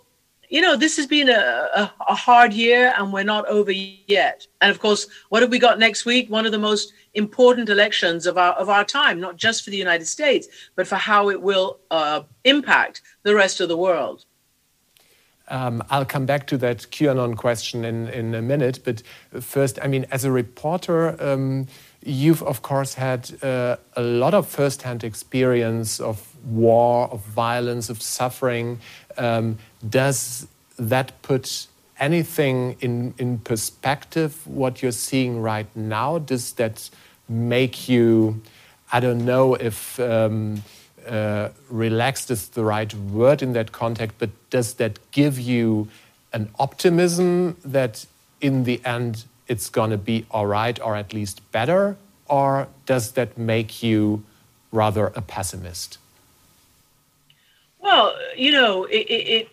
you 0.49 0.61
know 0.61 0.77
this 0.77 0.95
has 0.97 1.07
been 1.07 1.27
a, 1.27 1.67
a, 1.75 1.93
a 2.07 2.15
hard 2.15 2.53
year 2.53 2.93
and 2.97 3.11
we're 3.11 3.23
not 3.23 3.47
over 3.47 3.71
yet. 3.71 4.45
And 4.61 4.69
of 4.69 4.79
course, 4.79 5.07
what 5.29 5.41
have 5.41 5.51
we 5.51 5.59
got 5.59 5.79
next 5.79 6.05
week? 6.05 6.29
One 6.29 6.45
of 6.45 6.51
the 6.51 6.59
most 6.59 6.93
important 7.15 7.67
elections 7.69 8.27
of 8.27 8.37
our 8.37 8.53
of 8.53 8.69
our 8.69 8.85
time, 8.85 9.19
not 9.19 9.37
just 9.37 9.63
for 9.63 9.71
the 9.71 9.77
United 9.77 10.07
States, 10.07 10.47
but 10.75 10.87
for 10.87 10.95
how 10.95 11.29
it 11.31 11.41
will 11.41 11.79
uh, 11.89 12.21
impact 12.43 13.01
the 13.23 13.33
rest 13.33 13.59
of 13.59 13.69
the 13.69 13.77
world. 13.77 14.25
Um, 15.53 15.83
I'll 15.91 16.03
come 16.05 16.25
back 16.25 16.47
to 16.47 16.57
that 16.57 16.77
QAnon 16.89 17.37
question 17.37 17.85
in, 17.85 18.07
in 18.07 18.33
a 18.33 18.41
minute. 18.41 18.79
But 18.83 19.03
first, 19.39 19.77
I 19.83 19.87
mean, 19.87 20.07
as 20.09 20.25
a 20.25 20.31
reporter, 20.31 21.15
um, 21.23 21.67
you've 22.03 22.41
of 22.41 22.63
course 22.63 22.95
had 22.95 23.31
uh, 23.43 23.77
a 23.95 24.01
lot 24.01 24.33
of 24.33 24.47
firsthand 24.47 25.03
experience 25.03 25.99
of 25.99 26.35
war, 26.43 27.07
of 27.11 27.21
violence, 27.21 27.91
of 27.91 28.01
suffering. 28.01 28.79
Um, 29.15 29.59
does 29.87 30.47
that 30.79 31.21
put 31.21 31.67
anything 31.99 32.75
in, 32.81 33.13
in 33.19 33.37
perspective, 33.37 34.47
what 34.47 34.81
you're 34.81 34.91
seeing 34.91 35.39
right 35.39 35.67
now? 35.75 36.17
Does 36.17 36.53
that 36.53 36.89
make 37.29 37.87
you, 37.87 38.41
I 38.91 38.99
don't 38.99 39.23
know 39.23 39.53
if 39.53 39.99
um, 39.99 40.63
uh, 41.07 41.49
relaxed 41.69 42.31
is 42.31 42.49
the 42.49 42.63
right 42.63 42.93
word 42.93 43.41
in 43.41 43.53
that 43.53 43.71
context, 43.71 44.17
but 44.19 44.29
does 44.49 44.75
that 44.75 44.99
give 45.11 45.39
you 45.39 45.87
an 46.31 46.49
optimism 46.57 47.57
that 47.63 48.05
in 48.41 48.63
the 48.63 48.81
end 48.85 49.25
it's 49.47 49.69
going 49.69 49.91
to 49.91 49.97
be 49.97 50.25
all 50.31 50.47
right 50.47 50.79
or 50.81 50.95
at 50.95 51.13
least 51.13 51.41
better? 51.51 51.97
Or 52.27 52.67
does 52.85 53.11
that 53.11 53.37
make 53.37 53.83
you 53.83 54.23
rather 54.71 55.07
a 55.15 55.21
pessimist? 55.21 55.97
Well, 57.79 58.15
you 58.35 58.51
know, 58.51 58.85
it, 58.85 59.05
it, 59.09 59.49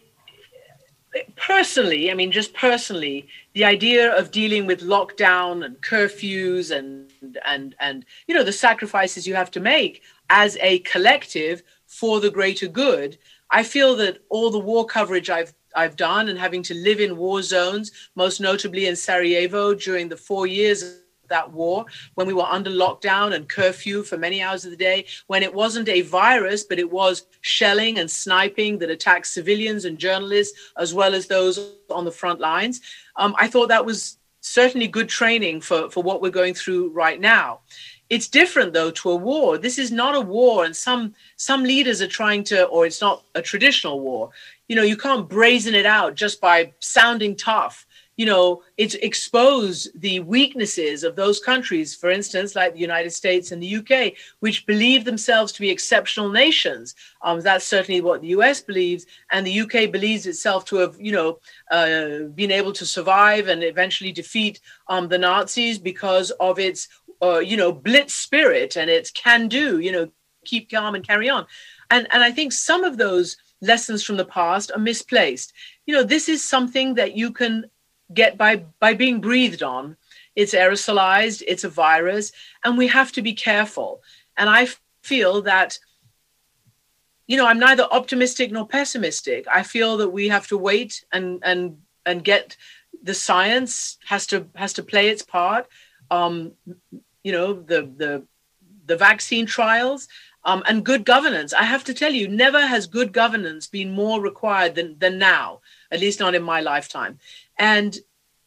it, 1.12 1.36
personally, 1.36 2.10
I 2.10 2.14
mean, 2.14 2.30
just 2.30 2.54
personally, 2.54 3.26
the 3.54 3.64
idea 3.64 4.16
of 4.16 4.30
dealing 4.30 4.66
with 4.66 4.80
lockdown 4.80 5.64
and 5.64 5.80
curfews 5.82 6.70
and 6.70 7.10
and 7.44 7.74
and 7.80 8.04
you 8.26 8.34
know 8.34 8.44
the 8.44 8.52
sacrifices 8.52 9.26
you 9.26 9.34
have 9.34 9.50
to 9.50 9.60
make 9.60 10.02
as 10.30 10.56
a 10.60 10.78
collective 10.80 11.62
for 11.86 12.20
the 12.20 12.30
greater 12.30 12.68
good. 12.68 13.18
I 13.50 13.62
feel 13.62 13.96
that 13.96 14.22
all 14.30 14.50
the 14.50 14.58
war 14.58 14.86
coverage 14.86 15.28
I've 15.28 15.52
I've 15.76 15.96
done 15.96 16.28
and 16.28 16.38
having 16.38 16.62
to 16.64 16.74
live 16.74 17.00
in 17.00 17.16
war 17.16 17.42
zones, 17.42 17.92
most 18.16 18.40
notably 18.40 18.86
in 18.86 18.96
Sarajevo 18.96 19.74
during 19.74 20.08
the 20.08 20.16
four 20.16 20.46
years 20.46 20.82
of 20.82 21.28
that 21.28 21.52
war, 21.52 21.84
when 22.14 22.26
we 22.26 22.32
were 22.32 22.42
under 22.42 22.70
lockdown 22.70 23.34
and 23.34 23.48
curfew 23.48 24.02
for 24.02 24.16
many 24.16 24.42
hours 24.42 24.64
of 24.64 24.72
the 24.72 24.76
day, 24.76 25.06
when 25.28 25.44
it 25.44 25.54
wasn't 25.54 25.88
a 25.88 26.00
virus, 26.00 26.64
but 26.64 26.80
it 26.80 26.90
was 26.90 27.26
shelling 27.42 27.98
and 28.00 28.10
sniping 28.10 28.78
that 28.78 28.90
attacked 28.90 29.28
civilians 29.28 29.84
and 29.84 29.96
journalists, 29.96 30.72
as 30.76 30.92
well 30.92 31.14
as 31.14 31.28
those 31.28 31.74
on 31.88 32.04
the 32.04 32.10
front 32.10 32.40
lines. 32.40 32.80
Um, 33.14 33.34
I 33.38 33.46
thought 33.46 33.68
that 33.68 33.86
was 33.86 34.18
certainly 34.40 34.88
good 34.88 35.08
training 35.08 35.60
for, 35.60 35.88
for 35.90 36.02
what 36.02 36.20
we're 36.20 36.30
going 36.30 36.54
through 36.54 36.90
right 36.90 37.20
now. 37.20 37.60
It's 38.10 38.26
different 38.26 38.72
though 38.72 38.90
to 38.90 39.10
a 39.10 39.16
war. 39.16 39.56
This 39.56 39.78
is 39.78 39.92
not 39.92 40.16
a 40.16 40.20
war, 40.20 40.64
and 40.64 40.74
some 40.74 41.14
some 41.36 41.62
leaders 41.62 42.02
are 42.02 42.08
trying 42.08 42.42
to, 42.44 42.64
or 42.66 42.84
it's 42.84 43.00
not 43.00 43.22
a 43.36 43.40
traditional 43.40 44.00
war. 44.00 44.30
You 44.66 44.74
know, 44.76 44.82
you 44.82 44.96
can't 44.96 45.28
brazen 45.28 45.74
it 45.76 45.86
out 45.86 46.16
just 46.16 46.40
by 46.40 46.72
sounding 46.80 47.36
tough. 47.36 47.86
You 48.16 48.26
know, 48.26 48.62
it's 48.76 48.96
expose 48.96 49.88
the 49.94 50.20
weaknesses 50.20 51.04
of 51.04 51.16
those 51.16 51.40
countries, 51.40 51.94
for 51.94 52.10
instance, 52.10 52.54
like 52.54 52.74
the 52.74 52.80
United 52.80 53.12
States 53.12 53.50
and 53.50 53.62
the 53.62 53.76
UK, 53.76 54.12
which 54.40 54.66
believe 54.66 55.06
themselves 55.06 55.52
to 55.52 55.60
be 55.60 55.70
exceptional 55.70 56.28
nations. 56.28 56.94
Um, 57.22 57.40
that's 57.40 57.64
certainly 57.64 58.02
what 58.02 58.20
the 58.20 58.28
US 58.38 58.60
believes, 58.60 59.06
and 59.30 59.46
the 59.46 59.60
UK 59.62 59.90
believes 59.90 60.26
itself 60.26 60.66
to 60.66 60.76
have, 60.76 60.96
you 61.00 61.12
know, 61.12 61.38
uh, 61.70 62.26
been 62.34 62.50
able 62.50 62.74
to 62.74 62.84
survive 62.84 63.48
and 63.48 63.64
eventually 63.64 64.12
defeat 64.12 64.60
um, 64.88 65.08
the 65.08 65.16
Nazis 65.16 65.78
because 65.78 66.30
of 66.40 66.58
its 66.58 66.88
uh, 67.22 67.38
you 67.38 67.56
know, 67.56 67.72
blitz 67.72 68.14
spirit 68.14 68.76
and 68.76 68.88
it's 68.90 69.10
can 69.10 69.48
do, 69.48 69.78
you 69.78 69.92
know, 69.92 70.10
keep 70.44 70.70
calm 70.70 70.94
and 70.94 71.06
carry 71.06 71.28
on. 71.28 71.46
And, 71.90 72.06
and 72.12 72.22
I 72.22 72.30
think 72.30 72.52
some 72.52 72.84
of 72.84 72.96
those 72.96 73.36
lessons 73.60 74.02
from 74.02 74.16
the 74.16 74.24
past 74.24 74.72
are 74.74 74.78
misplaced. 74.78 75.52
You 75.86 75.94
know, 75.94 76.02
this 76.02 76.28
is 76.28 76.42
something 76.42 76.94
that 76.94 77.16
you 77.16 77.32
can 77.32 77.66
get 78.12 78.36
by 78.36 78.64
by 78.80 78.94
being 78.94 79.20
breathed 79.20 79.62
on. 79.62 79.96
It's 80.34 80.54
aerosolized, 80.54 81.42
it's 81.46 81.64
a 81.64 81.68
virus, 81.68 82.32
and 82.64 82.78
we 82.78 82.86
have 82.88 83.12
to 83.12 83.22
be 83.22 83.34
careful. 83.34 84.02
And 84.36 84.48
I 84.48 84.68
feel 85.02 85.42
that 85.42 85.78
you 87.26 87.36
know, 87.36 87.46
I'm 87.46 87.60
neither 87.60 87.84
optimistic 87.84 88.50
nor 88.50 88.66
pessimistic. 88.66 89.46
I 89.46 89.62
feel 89.62 89.98
that 89.98 90.08
we 90.08 90.28
have 90.28 90.48
to 90.48 90.58
wait 90.58 91.04
and 91.12 91.40
and 91.44 91.78
and 92.04 92.24
get 92.24 92.56
the 93.02 93.14
science 93.14 93.98
has 94.04 94.26
to 94.28 94.48
has 94.56 94.72
to 94.74 94.82
play 94.82 95.08
its 95.10 95.22
part. 95.22 95.66
Um, 96.10 96.52
you 97.24 97.32
know 97.32 97.52
the 97.52 97.82
the 97.96 98.26
the 98.86 98.96
vaccine 98.96 99.46
trials 99.46 100.08
um, 100.44 100.62
and 100.66 100.84
good 100.84 101.04
governance. 101.04 101.52
I 101.52 101.64
have 101.64 101.84
to 101.84 101.94
tell 101.94 102.12
you, 102.12 102.26
never 102.26 102.66
has 102.66 102.86
good 102.86 103.12
governance 103.12 103.66
been 103.66 103.90
more 103.90 104.20
required 104.20 104.74
than 104.74 104.98
than 104.98 105.18
now. 105.18 105.60
At 105.90 106.00
least 106.00 106.20
not 106.20 106.34
in 106.34 106.42
my 106.42 106.60
lifetime. 106.60 107.18
And 107.58 107.98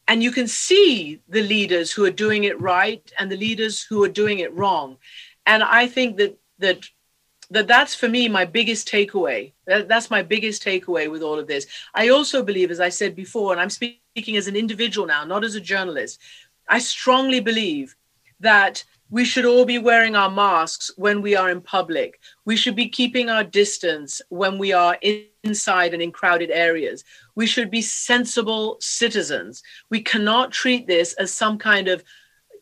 and 0.06 0.22
you 0.22 0.30
can 0.30 0.46
see 0.46 1.20
the 1.28 1.42
leaders 1.42 1.90
who 1.90 2.04
are 2.04 2.10
doing 2.10 2.44
it 2.44 2.60
right 2.60 3.10
and 3.18 3.30
the 3.30 3.36
leaders 3.36 3.82
who 3.82 4.04
are 4.04 4.08
doing 4.08 4.40
it 4.40 4.52
wrong. 4.52 4.98
And 5.46 5.62
I 5.62 5.86
think 5.86 6.16
that 6.18 6.38
that 6.58 6.84
that 7.50 7.68
that's 7.68 7.94
for 7.94 8.08
me 8.08 8.28
my 8.28 8.44
biggest 8.44 8.88
takeaway. 8.88 9.52
That, 9.66 9.88
that's 9.88 10.10
my 10.10 10.22
biggest 10.22 10.64
takeaway 10.64 11.10
with 11.10 11.22
all 11.22 11.38
of 11.38 11.46
this. 11.46 11.66
I 11.94 12.08
also 12.08 12.42
believe, 12.42 12.70
as 12.70 12.80
I 12.80 12.88
said 12.88 13.14
before, 13.14 13.52
and 13.52 13.60
I'm 13.60 13.70
speaking 13.70 14.36
as 14.36 14.48
an 14.48 14.56
individual 14.56 15.06
now, 15.06 15.24
not 15.24 15.44
as 15.44 15.54
a 15.54 15.60
journalist. 15.60 16.20
I 16.68 16.78
strongly 16.78 17.40
believe 17.40 17.94
that 18.44 18.84
we 19.10 19.24
should 19.24 19.44
all 19.44 19.64
be 19.64 19.78
wearing 19.78 20.16
our 20.16 20.30
masks 20.30 20.90
when 20.96 21.22
we 21.22 21.36
are 21.36 21.50
in 21.50 21.60
public. 21.60 22.20
We 22.44 22.56
should 22.56 22.76
be 22.76 22.88
keeping 22.88 23.30
our 23.30 23.44
distance 23.44 24.20
when 24.28 24.58
we 24.58 24.72
are 24.72 24.98
inside 25.42 25.92
and 25.94 26.02
in 26.02 26.10
crowded 26.10 26.50
areas. 26.50 27.04
We 27.34 27.46
should 27.46 27.70
be 27.70 27.82
sensible 27.82 28.76
citizens. 28.80 29.62
We 29.90 30.00
cannot 30.00 30.52
treat 30.52 30.86
this 30.86 31.12
as 31.14 31.32
some 31.32 31.58
kind 31.58 31.88
of, 31.88 32.02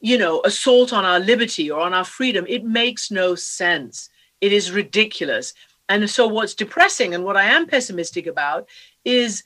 you 0.01 0.19
know, 0.19 0.41
assault 0.45 0.93
on 0.93 1.05
our 1.05 1.21
liberty 1.21 1.71
or 1.71 1.81
on 1.81 1.95
our 1.95 2.05
freedom. 2.05 2.45
It 2.49 2.65
makes 2.65 3.11
no 3.11 3.35
sense. 3.35 4.09
It 4.41 4.53
is 4.53 4.73
ridiculous. 4.73 5.55
And 5.89 6.09
so 6.09 6.27
what's 6.27 6.55
depressing 6.55 7.15
and 7.15 7.25
what 7.25 7.37
I 7.37 7.45
am 7.45 7.67
pessimistic 7.67 8.27
about 8.27 8.69
is 9.05 9.43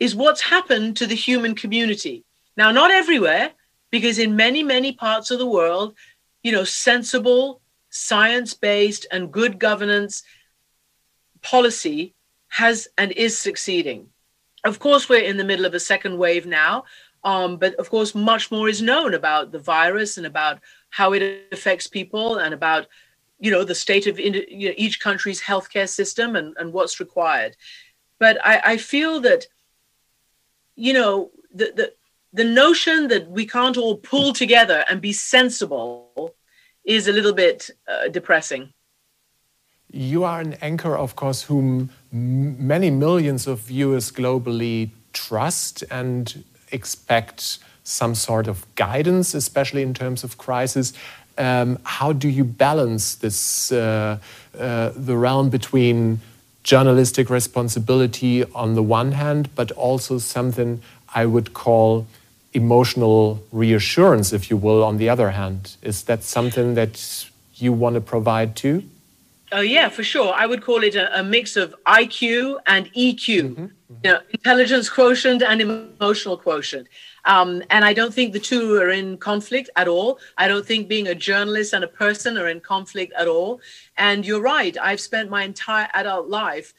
is 0.00 0.14
what's 0.14 0.40
happened 0.40 0.96
to 0.96 1.06
the 1.06 1.14
human 1.14 1.54
community. 1.54 2.24
Now 2.56 2.70
not 2.70 2.90
everywhere, 2.90 3.52
because 3.94 4.18
in 4.18 4.34
many 4.34 4.64
many 4.64 4.90
parts 4.90 5.30
of 5.30 5.38
the 5.38 5.52
world 5.58 5.94
you 6.42 6.50
know 6.50 6.64
sensible 6.64 7.60
science-based 7.90 9.06
and 9.12 9.30
good 9.30 9.56
governance 9.56 10.24
policy 11.42 12.12
has 12.48 12.88
and 12.98 13.12
is 13.12 13.38
succeeding. 13.38 14.08
Of 14.64 14.80
course 14.80 15.08
we're 15.08 15.30
in 15.30 15.36
the 15.36 15.48
middle 15.50 15.64
of 15.64 15.74
a 15.74 15.86
second 15.92 16.18
wave 16.18 16.44
now 16.44 16.84
um, 17.22 17.56
but 17.56 17.76
of 17.76 17.88
course 17.88 18.16
much 18.16 18.50
more 18.50 18.68
is 18.68 18.82
known 18.82 19.14
about 19.14 19.52
the 19.52 19.60
virus 19.60 20.18
and 20.18 20.26
about 20.26 20.58
how 20.90 21.12
it 21.12 21.22
affects 21.52 21.86
people 21.86 22.38
and 22.38 22.52
about 22.52 22.88
you 23.38 23.52
know 23.52 23.62
the 23.62 23.80
state 23.86 24.08
of 24.08 24.18
you 24.18 24.32
know, 24.68 24.74
each 24.84 24.98
country's 24.98 25.40
healthcare 25.40 25.88
system 25.88 26.34
and, 26.34 26.56
and 26.58 26.72
what's 26.72 26.98
required. 26.98 27.56
But 28.18 28.38
I, 28.44 28.54
I 28.72 28.76
feel 28.76 29.20
that 29.20 29.46
you 30.74 30.94
know 30.94 31.30
the, 31.60 31.66
the 31.78 31.92
the 32.34 32.44
notion 32.44 33.08
that 33.08 33.30
we 33.30 33.46
can't 33.46 33.76
all 33.76 33.96
pull 33.96 34.32
together 34.32 34.84
and 34.90 35.00
be 35.00 35.12
sensible 35.12 36.34
is 36.84 37.06
a 37.06 37.12
little 37.12 37.32
bit 37.32 37.70
uh, 37.88 38.08
depressing. 38.08 38.72
You 39.92 40.24
are 40.24 40.40
an 40.40 40.54
anchor, 40.54 40.98
of 40.98 41.14
course, 41.14 41.42
whom 41.42 41.90
many 42.10 42.90
millions 42.90 43.46
of 43.46 43.60
viewers 43.60 44.10
globally 44.10 44.90
trust 45.12 45.84
and 45.92 46.44
expect 46.72 47.58
some 47.84 48.16
sort 48.16 48.48
of 48.48 48.66
guidance, 48.74 49.32
especially 49.34 49.82
in 49.82 49.94
terms 49.94 50.24
of 50.24 50.36
crisis. 50.36 50.92
Um, 51.38 51.78
how 51.84 52.12
do 52.12 52.28
you 52.28 52.42
balance 52.42 53.14
this, 53.14 53.70
uh, 53.70 54.18
uh, 54.58 54.90
the 54.96 55.16
realm 55.16 55.50
between 55.50 56.20
journalistic 56.64 57.30
responsibility 57.30 58.42
on 58.54 58.74
the 58.74 58.82
one 58.82 59.12
hand, 59.12 59.50
but 59.54 59.70
also 59.72 60.18
something 60.18 60.82
I 61.14 61.26
would 61.26 61.54
call 61.54 62.06
emotional 62.54 63.42
reassurance, 63.52 64.32
if 64.32 64.50
you 64.50 64.56
will, 64.56 64.82
on 64.82 64.96
the 64.96 65.08
other 65.08 65.30
hand? 65.30 65.76
Is 65.82 66.04
that 66.04 66.22
something 66.22 66.74
that 66.74 67.26
you 67.54 67.72
want 67.72 67.94
to 67.94 68.00
provide 68.00 68.56
too? 68.56 68.84
Oh 69.52 69.60
yeah, 69.60 69.88
for 69.88 70.02
sure. 70.02 70.32
I 70.34 70.46
would 70.46 70.62
call 70.62 70.82
it 70.82 70.96
a, 70.96 71.20
a 71.20 71.22
mix 71.22 71.56
of 71.56 71.74
IQ 71.86 72.58
and 72.66 72.92
EQ, 72.92 73.26
mm-hmm, 73.26 73.62
mm-hmm. 73.62 73.94
you 74.02 74.12
know, 74.12 74.20
intelligence 74.30 74.88
quotient 74.88 75.42
and 75.42 75.60
emotional 75.60 76.36
quotient. 76.36 76.88
Um, 77.24 77.62
and 77.70 77.84
I 77.84 77.92
don't 77.92 78.12
think 78.12 78.32
the 78.32 78.40
two 78.40 78.74
are 78.80 78.90
in 78.90 79.16
conflict 79.16 79.70
at 79.76 79.86
all. 79.86 80.18
I 80.36 80.48
don't 80.48 80.66
think 80.66 80.88
being 80.88 81.06
a 81.06 81.14
journalist 81.14 81.72
and 81.72 81.84
a 81.84 81.88
person 81.88 82.36
are 82.36 82.48
in 82.48 82.60
conflict 82.60 83.12
at 83.16 83.28
all. 83.28 83.60
And 83.96 84.26
you're 84.26 84.42
right. 84.42 84.76
I've 84.80 85.00
spent 85.00 85.30
my 85.30 85.44
entire 85.44 85.88
adult 85.94 86.28
life 86.28 86.74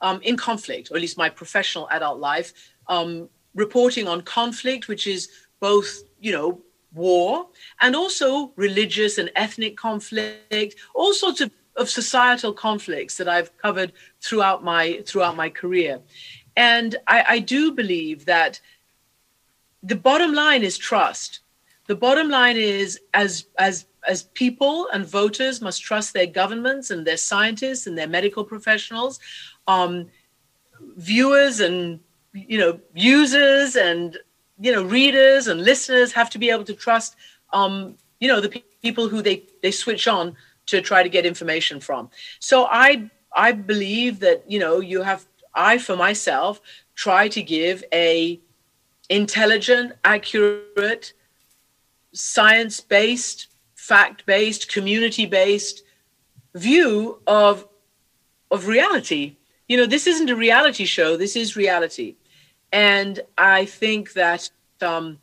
um, 0.00 0.20
in 0.22 0.36
conflict, 0.36 0.90
or 0.90 0.96
at 0.96 1.00
least 1.00 1.16
my 1.16 1.30
professional 1.30 1.88
adult 1.90 2.18
life, 2.18 2.52
um, 2.88 3.28
reporting 3.54 4.08
on 4.08 4.22
conflict, 4.22 4.88
which 4.88 5.06
is 5.06 5.28
both, 5.60 6.02
you 6.20 6.32
know, 6.32 6.60
war 6.94 7.46
and 7.80 7.96
also 7.96 8.52
religious 8.56 9.18
and 9.18 9.30
ethnic 9.36 9.76
conflict, 9.76 10.76
all 10.94 11.14
sorts 11.14 11.40
of, 11.40 11.50
of 11.76 11.88
societal 11.88 12.52
conflicts 12.52 13.16
that 13.16 13.28
I've 13.28 13.56
covered 13.56 13.92
throughout 14.20 14.62
my 14.62 15.02
throughout 15.06 15.36
my 15.36 15.48
career. 15.48 16.00
And 16.56 16.96
I, 17.06 17.24
I 17.28 17.38
do 17.38 17.72
believe 17.72 18.26
that 18.26 18.60
the 19.82 19.96
bottom 19.96 20.34
line 20.34 20.62
is 20.62 20.76
trust. 20.76 21.40
The 21.86 21.96
bottom 21.96 22.28
line 22.28 22.56
is 22.56 23.00
as 23.14 23.46
as 23.58 23.86
as 24.06 24.24
people 24.34 24.88
and 24.92 25.06
voters 25.06 25.60
must 25.60 25.82
trust 25.82 26.12
their 26.12 26.26
governments 26.26 26.90
and 26.90 27.06
their 27.06 27.16
scientists 27.16 27.86
and 27.86 27.96
their 27.96 28.08
medical 28.08 28.44
professionals. 28.44 29.18
Um, 29.66 30.08
viewers 30.96 31.60
and 31.60 32.00
you 32.32 32.58
know 32.58 32.80
users 32.94 33.76
and 33.76 34.18
you 34.60 34.72
know 34.72 34.82
readers 34.82 35.48
and 35.48 35.62
listeners 35.62 36.12
have 36.12 36.30
to 36.30 36.38
be 36.38 36.50
able 36.50 36.64
to 36.64 36.74
trust 36.74 37.16
um, 37.52 37.96
you 38.20 38.28
know 38.28 38.40
the 38.40 38.48
pe- 38.48 38.62
people 38.82 39.08
who 39.08 39.22
they 39.22 39.42
they 39.62 39.70
switch 39.70 40.08
on 40.08 40.36
to 40.66 40.80
try 40.80 41.02
to 41.02 41.08
get 41.08 41.26
information 41.26 41.80
from. 41.80 42.10
So 42.38 42.66
I 42.70 43.10
I 43.34 43.52
believe 43.52 44.20
that 44.20 44.44
you 44.50 44.58
know 44.58 44.80
you 44.80 45.02
have 45.02 45.26
I 45.54 45.78
for 45.78 45.96
myself 45.96 46.60
try 46.94 47.28
to 47.28 47.42
give 47.42 47.84
a 47.92 48.40
intelligent, 49.08 49.92
accurate, 50.04 51.12
science 52.12 52.80
based, 52.80 53.48
fact 53.74 54.24
based, 54.26 54.72
community 54.72 55.26
based 55.26 55.82
view 56.54 57.20
of, 57.26 57.66
of 58.50 58.66
reality. 58.66 59.36
You 59.68 59.76
know, 59.78 59.86
this 59.86 60.06
isn't 60.06 60.30
a 60.30 60.36
reality 60.36 60.84
show, 60.84 61.16
this 61.16 61.36
is 61.36 61.56
reality. 61.56 62.16
And 62.72 63.20
I 63.36 63.66
think 63.66 64.14
that 64.14 64.50
um, 64.80 65.18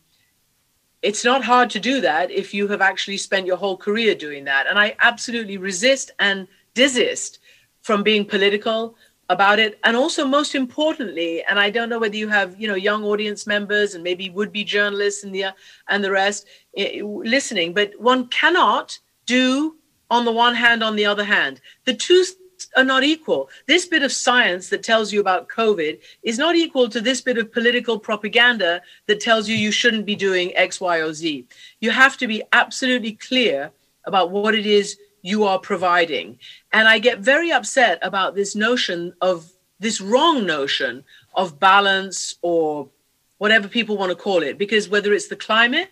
it's 1.02 1.26
not 1.26 1.44
hard 1.44 1.70
to 1.72 1.80
do 1.80 2.02
that 2.02 2.32
if 2.32 2.54
you 2.54 2.68
have 2.68 2.82
actually 2.82 3.18
spent 3.18 3.48
your 3.48 3.58
whole 3.58 3.78
career 3.78 4.16
doing 4.16 4.46
that. 4.46 4.68
And 4.68 4.78
I 4.78 4.96
absolutely 5.02 5.58
resist 5.58 6.12
and 6.20 6.48
desist 6.76 7.40
from 7.82 8.04
being 8.04 8.26
political, 8.26 8.96
about 9.30 9.60
it 9.60 9.80
and 9.84 9.96
also 9.96 10.26
most 10.26 10.56
importantly 10.56 11.44
and 11.44 11.60
i 11.60 11.70
don't 11.70 11.88
know 11.88 12.00
whether 12.00 12.16
you 12.16 12.28
have 12.28 12.60
you 12.60 12.68
know 12.68 12.76
young 12.76 13.04
audience 13.04 13.46
members 13.46 13.94
and 13.94 14.04
maybe 14.04 14.30
would 14.32 14.52
be 14.52 14.64
journalists 14.64 15.24
and 15.24 15.34
the 15.34 15.46
and 15.88 16.04
the 16.04 16.12
rest 16.12 16.48
eh, 16.76 17.02
listening 17.04 17.74
but 17.74 17.94
one 18.00 18.28
cannot 18.28 18.98
do 19.28 19.76
on 20.10 20.26
the 20.26 20.32
one 20.32 20.56
hand 20.56 20.84
on 20.84 20.96
the 20.96 21.06
other 21.06 21.24
hand 21.24 21.62
the 21.86 21.94
two 21.94 22.26
are 22.76 22.84
not 22.84 23.04
equal 23.04 23.50
this 23.68 23.86
bit 23.86 24.04
of 24.04 24.12
science 24.12 24.70
that 24.70 24.84
tells 24.84 25.12
you 25.12 25.20
about 25.20 25.48
covid 25.50 26.00
is 26.24 26.38
not 26.38 26.56
equal 26.56 26.90
to 26.90 27.02
this 27.02 27.22
bit 27.22 27.38
of 27.38 27.52
political 27.52 28.00
propaganda 28.00 28.82
that 29.08 29.20
tells 29.20 29.48
you 29.48 29.56
you 29.56 29.72
shouldn't 29.72 30.06
be 30.06 30.16
doing 30.16 30.56
x 30.56 30.80
y 30.80 30.98
or 30.98 31.14
z 31.14 31.46
you 31.80 31.92
have 31.92 32.18
to 32.18 32.28
be 32.28 32.42
absolutely 32.54 33.14
clear 33.14 33.72
about 34.06 34.32
what 34.32 34.56
it 34.56 34.66
is 34.66 34.98
you 35.22 35.44
are 35.44 35.60
providing. 35.60 36.38
And 36.72 36.88
I 36.88 37.00
get 37.00 37.20
very 37.20 37.52
upset 37.52 38.00
about 38.02 38.36
this 38.36 38.56
notion 38.56 39.14
of 39.22 39.52
this 39.80 40.02
wrong 40.02 40.46
notion 40.46 41.04
of 41.36 41.60
balance 41.60 42.36
or 42.42 42.90
whatever 43.38 43.68
people 43.68 43.98
want 43.98 44.12
to 44.12 44.16
call 44.16 44.44
it, 44.44 44.58
because 44.58 44.90
whether 44.90 45.14
it's 45.14 45.28
the 45.28 45.36
climate, 45.36 45.90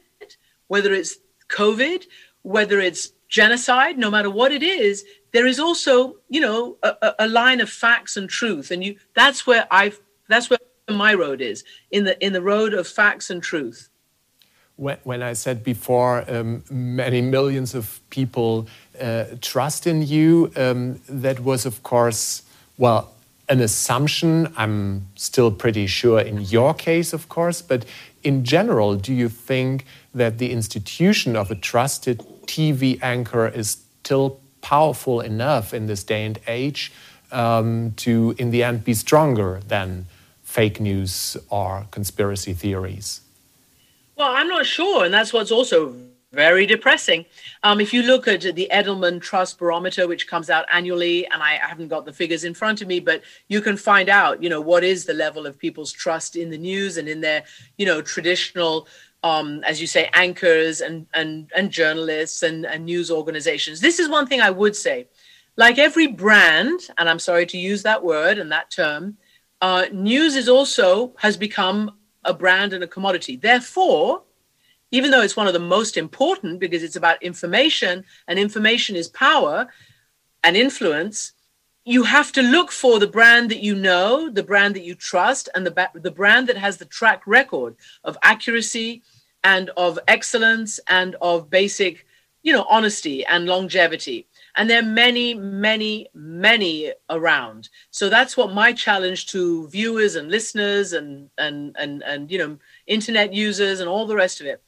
whether 0.67 0.93
it's 0.93 1.17
COVID, 1.49 2.05
whether 2.41 2.79
it's 2.79 3.13
genocide, 3.29 3.97
no 3.97 4.09
matter 4.09 4.29
what 4.29 4.51
it 4.51 4.63
is, 4.63 5.03
there 5.31 5.47
is 5.47 5.59
also, 5.59 6.15
you 6.29 6.39
know, 6.39 6.77
a, 6.83 7.13
a 7.19 7.27
line 7.27 7.59
of 7.61 7.69
facts 7.69 8.17
and 8.17 8.29
truth. 8.29 8.71
And 8.71 8.83
you 8.83 8.95
that's 9.13 9.45
where 9.45 9.67
I've 9.71 9.99
that's 10.29 10.49
where 10.49 10.59
my 10.89 11.13
road 11.13 11.41
is, 11.41 11.63
in 11.91 12.05
the 12.05 12.17
in 12.25 12.33
the 12.33 12.41
road 12.41 12.73
of 12.73 12.87
facts 12.87 13.29
and 13.29 13.43
truth. 13.43 13.89
When, 14.77 14.97
when 15.03 15.23
I 15.23 15.33
said 15.33 15.63
before, 15.63 16.23
um, 16.29 16.63
many 16.69 17.21
millions 17.21 17.73
of 17.73 17.99
people 18.09 18.67
uh, 19.01 19.25
trust 19.41 19.87
in 19.87 20.03
you. 20.03 20.51
Um, 20.55 21.01
that 21.09 21.39
was, 21.39 21.65
of 21.65 21.81
course, 21.81 22.43
well, 22.77 23.11
an 23.49 23.59
assumption. 23.59 24.53
I'm 24.55 25.07
still 25.15 25.51
pretty 25.51 25.87
sure 25.87 26.19
in 26.19 26.41
your 26.41 26.73
case, 26.73 27.11
of 27.11 27.27
course, 27.27 27.61
but 27.61 27.85
in 28.23 28.43
general, 28.43 28.95
do 28.95 29.13
you 29.13 29.29
think 29.29 29.85
that 30.13 30.37
the 30.37 30.51
institution 30.51 31.35
of 31.35 31.49
a 31.49 31.55
trusted 31.55 32.23
TV 32.47 33.01
anchor 33.03 33.47
is 33.47 33.77
still 34.03 34.39
powerful 34.61 35.21
enough 35.21 35.73
in 35.73 35.87
this 35.87 36.03
day 36.03 36.25
and 36.25 36.39
age 36.47 36.91
um, 37.31 37.93
to, 37.97 38.35
in 38.37 38.51
the 38.51 38.63
end, 38.63 38.83
be 38.83 38.93
stronger 38.93 39.61
than 39.67 40.07
fake 40.43 40.79
news 40.79 41.37
or 41.49 41.85
conspiracy 41.91 42.53
theories? 42.53 43.21
Well, 44.15 44.33
I'm 44.33 44.47
not 44.47 44.65
sure. 44.65 45.05
And 45.05 45.13
that's 45.13 45.31
what's 45.33 45.51
also 45.51 45.93
very 46.33 46.65
depressing. 46.65 47.25
Um, 47.63 47.79
if 47.79 47.93
you 47.93 48.03
look 48.03 48.27
at 48.27 48.41
the 48.41 48.67
Edelman 48.71 49.21
Trust 49.21 49.59
Barometer, 49.59 50.07
which 50.07 50.27
comes 50.27 50.49
out 50.49 50.65
annually, 50.71 51.25
and 51.27 51.41
I 51.41 51.53
haven't 51.53 51.87
got 51.87 52.05
the 52.05 52.13
figures 52.13 52.43
in 52.43 52.53
front 52.53 52.81
of 52.81 52.87
me, 52.87 52.99
but 52.99 53.21
you 53.47 53.61
can 53.61 53.77
find 53.77 54.09
out, 54.09 54.43
you 54.43 54.49
know, 54.49 54.59
what 54.59 54.83
is 54.83 55.05
the 55.05 55.13
level 55.13 55.45
of 55.45 55.57
people's 55.57 55.91
trust 55.91 56.35
in 56.35 56.49
the 56.49 56.57
news 56.57 56.97
and 56.97 57.07
in 57.07 57.21
their, 57.21 57.43
you 57.77 57.85
know, 57.85 58.01
traditional, 58.01 58.87
um, 59.23 59.63
as 59.63 59.81
you 59.81 59.87
say, 59.87 60.09
anchors 60.13 60.81
and 60.81 61.07
and 61.13 61.49
and 61.55 61.71
journalists 61.71 62.43
and, 62.43 62.65
and 62.65 62.85
news 62.85 63.09
organizations. 63.11 63.79
This 63.79 63.99
is 63.99 64.09
one 64.09 64.27
thing 64.27 64.41
I 64.41 64.51
would 64.51 64.75
say. 64.75 65.07
Like 65.55 65.79
every 65.79 66.07
brand, 66.07 66.81
and 66.97 67.09
I'm 67.09 67.19
sorry 67.19 67.45
to 67.47 67.57
use 67.57 67.81
that 67.83 68.03
word 68.03 68.37
and 68.37 68.51
that 68.51 68.69
term, 68.69 69.17
uh, 69.61 69.85
news 69.91 70.35
is 70.35 70.47
also 70.47 71.13
has 71.17 71.35
become 71.35 71.97
a 72.23 72.33
brand 72.33 72.73
and 72.73 72.83
a 72.83 72.87
commodity. 72.87 73.37
Therefore, 73.37 74.21
even 74.91 75.09
though 75.09 75.21
it's 75.21 75.35
one 75.35 75.47
of 75.47 75.53
the 75.53 75.59
most 75.59 75.97
important 75.97 76.59
because 76.59 76.83
it's 76.83 76.95
about 76.95 77.21
information 77.23 78.05
and 78.27 78.37
information 78.37 78.95
is 78.95 79.07
power 79.07 79.67
and 80.43 80.55
influence 80.55 81.33
you 81.87 82.03
have 82.03 82.33
to 82.33 82.41
look 82.41 82.69
for 82.69 82.99
the 82.99 83.07
brand 83.07 83.49
that 83.49 83.63
you 83.63 83.73
know 83.73 84.29
the 84.29 84.43
brand 84.43 84.75
that 84.75 84.83
you 84.83 84.93
trust 84.93 85.47
and 85.55 85.65
the, 85.65 85.89
the 85.95 86.11
brand 86.11 86.47
that 86.47 86.57
has 86.57 86.77
the 86.77 86.85
track 86.85 87.21
record 87.25 87.77
of 88.03 88.17
accuracy 88.23 89.01
and 89.41 89.69
of 89.77 89.97
excellence 90.05 90.81
and 90.87 91.15
of 91.21 91.49
basic 91.49 92.05
you 92.43 92.51
know 92.51 92.65
honesty 92.69 93.25
and 93.25 93.45
longevity. 93.45 94.27
And 94.55 94.69
there 94.69 94.79
are 94.81 94.85
many 94.85 95.33
many 95.33 96.07
many 96.13 96.91
around. 97.09 97.69
So 97.89 98.09
that's 98.09 98.35
what 98.35 98.53
my 98.53 98.73
challenge 98.73 99.27
to 99.27 99.69
viewers 99.69 100.15
and 100.15 100.29
listeners 100.29 100.91
and 100.91 101.29
and 101.37 101.73
and, 101.79 102.03
and 102.03 102.29
you 102.29 102.37
know 102.37 102.57
internet 102.85 103.33
users 103.33 103.79
and 103.79 103.89
all 103.89 104.05
the 104.05 104.15
rest 104.15 104.41
of 104.41 104.47
it 104.47 104.61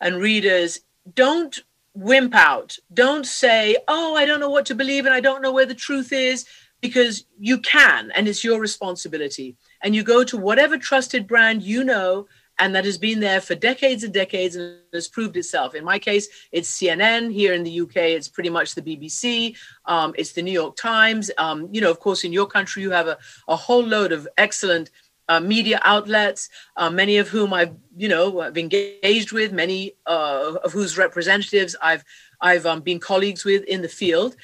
and 0.00 0.16
readers 0.16 0.80
don't 1.14 1.62
wimp 1.96 2.34
out. 2.34 2.76
Don't 2.92 3.26
say, 3.26 3.76
oh, 3.88 4.14
I 4.14 4.26
don't 4.26 4.40
know 4.40 4.50
what 4.50 4.66
to 4.66 4.74
believe 4.74 5.06
and 5.06 5.14
I 5.14 5.20
don't 5.20 5.42
know 5.42 5.52
where 5.52 5.66
the 5.66 5.74
truth 5.74 6.12
is, 6.12 6.46
because 6.80 7.24
you 7.38 7.58
can, 7.58 8.12
and 8.14 8.28
it's 8.28 8.44
your 8.44 8.60
responsibility. 8.60 9.56
And 9.82 9.94
you 9.94 10.02
go 10.02 10.22
to 10.24 10.36
whatever 10.36 10.76
trusted 10.78 11.26
brand 11.26 11.62
you 11.62 11.82
know 11.84 12.26
and 12.58 12.74
that 12.74 12.84
has 12.84 12.96
been 12.96 13.20
there 13.20 13.40
for 13.40 13.54
decades 13.54 14.02
and 14.02 14.14
decades 14.14 14.56
and 14.56 14.78
has 14.92 15.08
proved 15.08 15.36
itself. 15.36 15.74
In 15.74 15.84
my 15.84 15.98
case, 15.98 16.28
it's 16.52 16.78
CNN. 16.78 17.32
Here 17.32 17.52
in 17.52 17.62
the 17.62 17.80
UK, 17.80 17.96
it's 17.96 18.28
pretty 18.28 18.48
much 18.48 18.74
the 18.74 18.82
BBC. 18.82 19.56
Um, 19.84 20.14
it's 20.16 20.32
the 20.32 20.42
New 20.42 20.52
York 20.52 20.76
Times. 20.76 21.30
Um, 21.38 21.68
you 21.70 21.80
know, 21.80 21.90
of 21.90 22.00
course, 22.00 22.24
in 22.24 22.32
your 22.32 22.46
country, 22.46 22.82
you 22.82 22.90
have 22.90 23.08
a, 23.08 23.18
a 23.48 23.56
whole 23.56 23.84
load 23.84 24.12
of 24.12 24.26
excellent 24.38 24.90
uh, 25.28 25.40
media 25.40 25.80
outlets, 25.84 26.48
uh, 26.76 26.90
many 26.90 27.18
of 27.18 27.28
whom 27.28 27.52
I've 27.52 27.74
you 27.96 28.08
know 28.08 28.40
I've 28.40 28.58
engaged 28.58 29.32
with, 29.32 29.52
many 29.52 29.92
uh, 30.06 30.54
of 30.64 30.72
whose 30.72 30.98
representatives 30.98 31.76
I've 31.82 32.04
I've 32.40 32.66
um, 32.66 32.80
been 32.80 33.00
colleagues 33.00 33.44
with 33.44 33.64
in 33.64 33.82
the 33.82 33.88
field, 33.88 34.36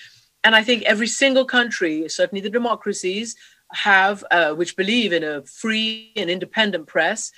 and 0.44 0.54
I 0.54 0.62
think 0.62 0.82
every 0.82 1.06
single 1.06 1.44
country, 1.44 2.08
certainly 2.08 2.40
the 2.40 2.50
democracies, 2.50 3.36
have 3.72 4.24
uh, 4.30 4.52
which 4.54 4.76
believe 4.76 5.12
in 5.12 5.24
a 5.24 5.42
free 5.42 6.12
and 6.16 6.30
independent 6.30 6.86
press, 6.86 7.32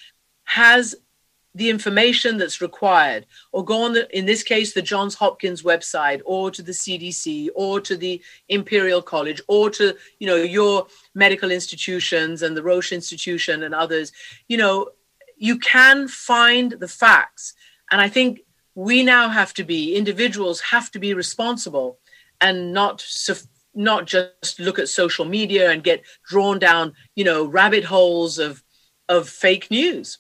has 0.45 0.95
the 1.55 1.71
information 1.71 2.37
that's 2.37 2.61
required 2.61 3.27
or 3.53 3.65
go 3.65 3.85
on 3.85 3.93
the 3.93 4.17
in 4.17 4.27
this 4.27 4.43
case 4.43 4.75
the 4.75 4.83
johns 4.83 5.15
hopkins 5.15 5.63
website 5.63 6.21
or 6.25 6.51
to 6.51 6.63
the 6.63 6.73
cdc 6.73 7.49
or 7.55 7.81
to 7.81 7.97
the 7.97 8.21
imperial 8.49 9.01
college 9.01 9.41
or 9.47 9.71
to 9.71 9.97
you 10.19 10.27
know 10.27 10.37
your 10.37 10.87
medical 11.15 11.51
institutions 11.51 12.43
and 12.43 12.57
the 12.57 12.63
roche 12.63 12.93
institution 12.93 13.63
and 13.63 13.75
others. 13.75 14.13
You 14.49 14.57
know 14.57 14.91
you 15.37 15.59
can 15.59 16.09
find 16.09 16.73
the 16.73 16.89
facts. 16.89 17.55
And 17.91 18.01
i 18.01 18.09
think 18.09 18.41
we 18.75 19.05
now 19.05 19.29
have 19.29 19.55
to 19.55 19.65
be 19.65 19.95
individuals 19.95 20.61
have 20.61 20.91
to 20.91 20.99
be 20.99 21.15
responsible 21.15 21.99
and 22.41 22.73
not 22.73 23.05
not 23.75 24.07
just 24.07 24.59
look 24.59 24.79
at 24.79 24.89
social 24.89 25.25
media 25.25 25.71
and 25.71 25.85
get 25.85 26.03
drawn 26.29 26.59
down 26.59 26.93
you 27.15 27.25
know 27.25 27.47
rabbit 27.47 27.85
holes 27.85 28.39
of 28.39 28.63
of 29.09 29.29
fake 29.29 29.71
news 29.71 30.19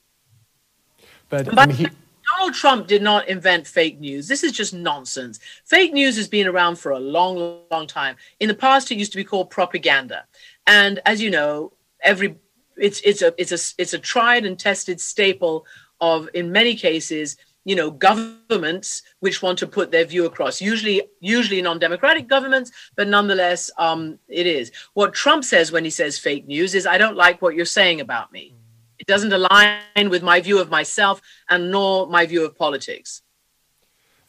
but, 1.42 1.54
but 1.54 1.70
he- 1.72 1.88
Donald 2.36 2.54
Trump 2.54 2.86
did 2.86 3.02
not 3.02 3.28
invent 3.28 3.66
fake 3.66 4.00
news. 4.00 4.28
This 4.28 4.42
is 4.42 4.52
just 4.52 4.72
nonsense. 4.72 5.40
Fake 5.64 5.92
news 5.92 6.16
has 6.16 6.28
been 6.28 6.46
around 6.46 6.78
for 6.78 6.92
a 6.92 6.98
long, 6.98 7.60
long 7.70 7.86
time. 7.86 8.16
In 8.40 8.48
the 8.48 8.54
past, 8.54 8.90
it 8.90 8.98
used 8.98 9.12
to 9.12 9.18
be 9.18 9.24
called 9.24 9.50
propaganda, 9.50 10.24
and 10.66 11.00
as 11.04 11.20
you 11.20 11.30
know, 11.30 11.72
every 12.02 12.36
it's 12.76 13.00
it's 13.00 13.22
a 13.22 13.34
it's 13.38 13.52
a 13.52 13.80
it's 13.80 13.94
a 13.94 13.98
tried 13.98 14.44
and 14.46 14.58
tested 14.58 15.00
staple 15.00 15.66
of, 16.00 16.28
in 16.34 16.50
many 16.50 16.74
cases, 16.74 17.36
you 17.64 17.76
know, 17.76 17.90
governments 17.90 19.02
which 19.20 19.42
want 19.42 19.58
to 19.58 19.66
put 19.66 19.90
their 19.90 20.04
view 20.04 20.26
across. 20.26 20.60
Usually, 20.60 21.02
usually 21.20 21.62
non-democratic 21.62 22.26
governments, 22.26 22.72
but 22.96 23.08
nonetheless, 23.08 23.70
um, 23.78 24.18
it 24.28 24.46
is. 24.46 24.72
What 24.94 25.14
Trump 25.14 25.44
says 25.44 25.72
when 25.72 25.84
he 25.84 25.90
says 25.90 26.18
fake 26.18 26.46
news 26.46 26.74
is, 26.74 26.86
"I 26.86 26.98
don't 26.98 27.16
like 27.16 27.40
what 27.40 27.54
you're 27.54 27.64
saying 27.64 28.00
about 28.00 28.32
me." 28.32 28.54
It 28.98 29.06
doesn't 29.06 29.32
align 29.32 30.10
with 30.10 30.22
my 30.22 30.40
view 30.40 30.60
of 30.60 30.70
myself 30.70 31.20
and 31.48 31.70
nor 31.70 32.06
my 32.06 32.26
view 32.26 32.44
of 32.44 32.56
politics. 32.56 33.22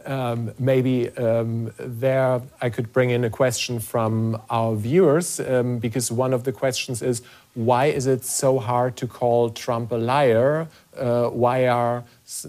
Um, 0.06 0.52
maybe 0.60 1.10
um, 1.18 1.72
there 1.80 2.40
I 2.62 2.70
could 2.70 2.94
bring 2.94 3.10
in 3.10 3.24
a 3.24 3.30
question 3.30 3.80
from 3.80 4.40
our 4.52 4.76
viewers 4.76 5.40
um, 5.40 5.80
because 5.80 6.12
one 6.12 6.32
of 6.32 6.44
the 6.44 6.52
questions 6.52 7.02
is 7.02 7.24
why 7.56 7.86
is 7.86 8.06
it 8.06 8.24
so 8.24 8.60
hard 8.60 8.98
to 8.98 9.08
call 9.08 9.50
Trump 9.50 9.92
a 9.92 9.96
liar? 9.96 10.68
Uh, 10.96 11.30
why 11.30 11.68
are 11.68 12.04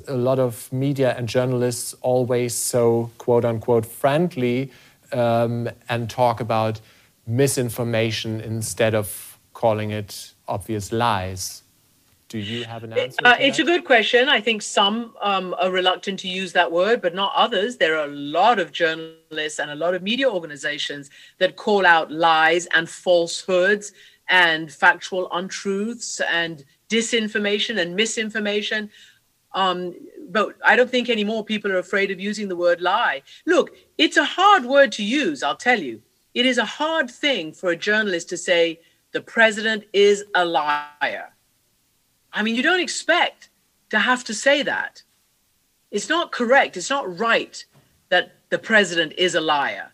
a 0.06 0.14
lot 0.14 0.38
of 0.38 0.70
media 0.70 1.14
and 1.16 1.28
journalists 1.28 1.94
always 2.02 2.54
so 2.54 3.10
quote 3.16 3.44
unquote 3.44 3.86
friendly 3.86 4.70
um, 5.12 5.70
and 5.88 6.10
talk 6.10 6.40
about 6.40 6.80
misinformation 7.26 8.40
instead 8.40 8.94
of 8.94 9.38
calling 9.54 9.92
it 9.92 10.34
obvious 10.46 10.92
lies? 10.92 11.62
Do 12.42 12.52
you 12.52 12.64
have 12.64 12.84
an 12.84 12.92
answer? 12.92 13.18
Uh, 13.24 13.36
it's 13.40 13.56
that? 13.56 13.62
a 13.62 13.66
good 13.66 13.84
question. 13.84 14.28
I 14.28 14.40
think 14.40 14.60
some 14.60 15.14
um, 15.22 15.54
are 15.58 15.70
reluctant 15.70 16.20
to 16.20 16.28
use 16.28 16.52
that 16.52 16.70
word, 16.70 17.00
but 17.00 17.14
not 17.14 17.32
others. 17.34 17.76
There 17.76 17.96
are 17.98 18.04
a 18.04 18.14
lot 18.14 18.58
of 18.58 18.72
journalists 18.72 19.58
and 19.58 19.70
a 19.70 19.74
lot 19.74 19.94
of 19.94 20.02
media 20.02 20.28
organizations 20.28 21.08
that 21.38 21.56
call 21.56 21.86
out 21.86 22.10
lies 22.10 22.66
and 22.74 22.88
falsehoods 22.88 23.92
and 24.28 24.70
factual 24.70 25.28
untruths 25.32 26.20
and 26.20 26.64
disinformation 26.88 27.80
and 27.80 27.96
misinformation. 27.96 28.90
Um, 29.52 29.94
but 30.28 30.56
I 30.64 30.76
don't 30.76 30.90
think 30.90 31.08
anymore 31.08 31.44
people 31.44 31.72
are 31.72 31.78
afraid 31.78 32.10
of 32.10 32.20
using 32.20 32.48
the 32.48 32.56
word 32.56 32.82
lie. 32.82 33.22
Look, 33.46 33.76
it's 33.96 34.18
a 34.18 34.24
hard 34.24 34.66
word 34.66 34.92
to 34.92 35.04
use, 35.04 35.42
I'll 35.42 35.56
tell 35.56 35.80
you. 35.80 36.02
It 36.34 36.44
is 36.44 36.58
a 36.58 36.66
hard 36.66 37.10
thing 37.10 37.52
for 37.52 37.70
a 37.70 37.76
journalist 37.76 38.28
to 38.28 38.36
say 38.36 38.80
the 39.12 39.22
president 39.22 39.84
is 39.94 40.24
a 40.34 40.44
liar 40.44 41.32
I 42.36 42.42
mean, 42.42 42.54
you 42.54 42.62
don't 42.62 42.80
expect 42.80 43.48
to 43.88 43.98
have 43.98 44.22
to 44.24 44.34
say 44.34 44.62
that. 44.62 45.02
It's 45.90 46.10
not 46.10 46.32
correct. 46.32 46.76
It's 46.76 46.90
not 46.90 47.18
right 47.18 47.64
that 48.10 48.34
the 48.50 48.58
president 48.58 49.14
is 49.16 49.34
a 49.34 49.40
liar. 49.40 49.90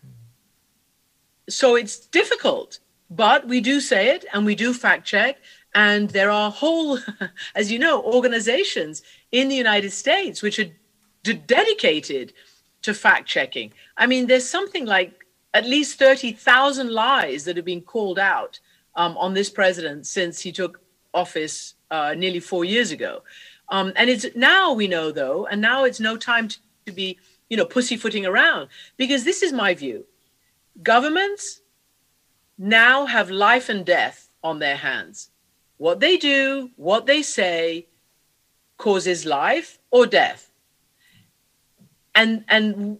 So 1.49 1.75
it's 1.75 1.97
difficult, 1.97 2.79
but 3.09 3.47
we 3.47 3.61
do 3.61 3.79
say 3.79 4.09
it 4.09 4.25
and 4.33 4.45
we 4.45 4.55
do 4.55 4.73
fact 4.73 5.07
check. 5.07 5.37
And 5.73 6.09
there 6.09 6.29
are 6.29 6.51
whole, 6.51 6.99
as 7.55 7.71
you 7.71 7.79
know, 7.79 8.03
organizations 8.03 9.03
in 9.31 9.47
the 9.47 9.55
United 9.55 9.91
States 9.91 10.41
which 10.41 10.59
are 10.59 10.71
d- 11.23 11.33
dedicated 11.33 12.33
to 12.81 12.93
fact 12.93 13.25
checking. 13.25 13.71
I 13.95 14.05
mean, 14.05 14.27
there's 14.27 14.47
something 14.47 14.85
like 14.85 15.25
at 15.53 15.65
least 15.65 15.97
30,000 15.97 16.91
lies 16.91 17.45
that 17.45 17.55
have 17.55 17.65
been 17.65 17.81
called 17.81 18.19
out 18.19 18.59
um, 18.95 19.15
on 19.17 19.33
this 19.33 19.49
president 19.49 20.07
since 20.07 20.41
he 20.41 20.51
took 20.51 20.81
office 21.13 21.72
uh, 21.93 22.15
nearly 22.15 22.39
four 22.39 22.65
years 22.65 22.91
ago. 22.91 23.21
Um, 23.69 23.93
and 23.95 24.09
it's 24.09 24.25
now 24.35 24.73
we 24.73 24.87
know 24.87 25.11
though, 25.11 25.45
and 25.45 25.61
now 25.61 25.85
it's 25.85 25.99
no 25.99 26.17
time 26.17 26.47
to, 26.47 26.57
to 26.87 26.91
be, 26.91 27.17
you 27.49 27.57
know, 27.57 27.65
pussyfooting 27.65 28.25
around 28.25 28.67
because 28.97 29.23
this 29.23 29.43
is 29.43 29.53
my 29.53 29.73
view. 29.73 30.05
Governments 30.81 31.61
now 32.57 33.05
have 33.05 33.29
life 33.29 33.69
and 33.69 33.85
death 33.85 34.29
on 34.43 34.59
their 34.59 34.75
hands. 34.75 35.29
What 35.77 35.99
they 35.99 36.17
do, 36.17 36.71
what 36.75 37.05
they 37.05 37.21
say, 37.21 37.87
causes 38.77 39.25
life 39.25 39.79
or 39.91 40.05
death. 40.07 40.51
And 42.15 42.43
and 42.47 42.99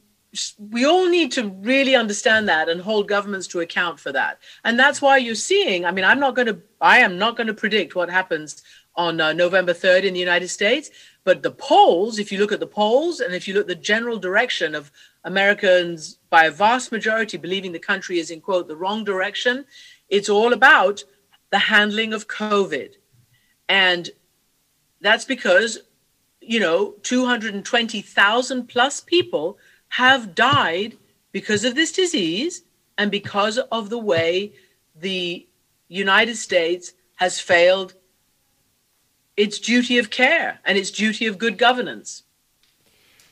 we 0.57 0.85
all 0.85 1.07
need 1.07 1.31
to 1.33 1.49
really 1.49 1.95
understand 1.95 2.49
that 2.49 2.67
and 2.67 2.81
hold 2.81 3.07
governments 3.07 3.47
to 3.47 3.59
account 3.59 3.99
for 3.99 4.11
that. 4.11 4.39
And 4.63 4.79
that's 4.79 4.99
why 5.01 5.17
you're 5.17 5.35
seeing, 5.35 5.85
I 5.85 5.91
mean, 5.91 6.05
I'm 6.05 6.19
not 6.19 6.35
going 6.35 6.47
to 6.47 6.59
I 6.81 6.99
am 6.99 7.17
not 7.17 7.37
going 7.37 7.47
to 7.47 7.53
predict 7.53 7.95
what 7.95 8.09
happens 8.09 8.63
on 8.95 9.19
uh, 9.19 9.33
November 9.33 9.73
3rd 9.73 10.03
in 10.03 10.13
the 10.13 10.19
United 10.19 10.49
States. 10.49 10.89
But 11.23 11.41
the 11.41 11.51
polls, 11.51 12.19
if 12.19 12.31
you 12.31 12.39
look 12.39 12.51
at 12.51 12.59
the 12.59 12.67
polls 12.67 13.19
and 13.19 13.33
if 13.33 13.47
you 13.47 13.53
look 13.53 13.61
at 13.61 13.67
the 13.67 13.75
general 13.75 14.19
direction 14.19 14.75
of 14.75 14.91
Americans 15.23 16.19
by 16.29 16.45
a 16.45 16.51
vast 16.51 16.91
majority 16.91 17.37
believing 17.37 17.71
the 17.71 17.79
country 17.79 18.19
is 18.19 18.29
in 18.29 18.41
quote 18.41 18.67
the 18.67 18.75
wrong 18.75 19.03
direction, 19.03 19.65
it's 20.09 20.29
all 20.29 20.53
about 20.53 21.03
the 21.49 21.59
handling 21.59 22.13
of 22.13 22.27
COVID. 22.27 22.95
And 23.69 24.09
that's 25.01 25.25
because, 25.25 25.79
you 26.41 26.59
know, 26.59 26.95
220,000 27.03 28.67
plus 28.67 28.99
people 28.99 29.57
have 29.89 30.35
died 30.35 30.97
because 31.31 31.63
of 31.63 31.75
this 31.75 31.91
disease 31.91 32.63
and 32.97 33.09
because 33.09 33.57
of 33.57 33.89
the 33.89 33.97
way 33.97 34.53
the 34.95 35.47
United 35.87 36.35
States 36.35 36.93
has 37.15 37.39
failed 37.39 37.93
its 39.35 39.59
duty 39.59 39.97
of 39.97 40.09
care 40.09 40.59
and 40.65 40.77
its 40.77 40.91
duty 40.91 41.25
of 41.25 41.37
good 41.37 41.57
governance. 41.57 42.23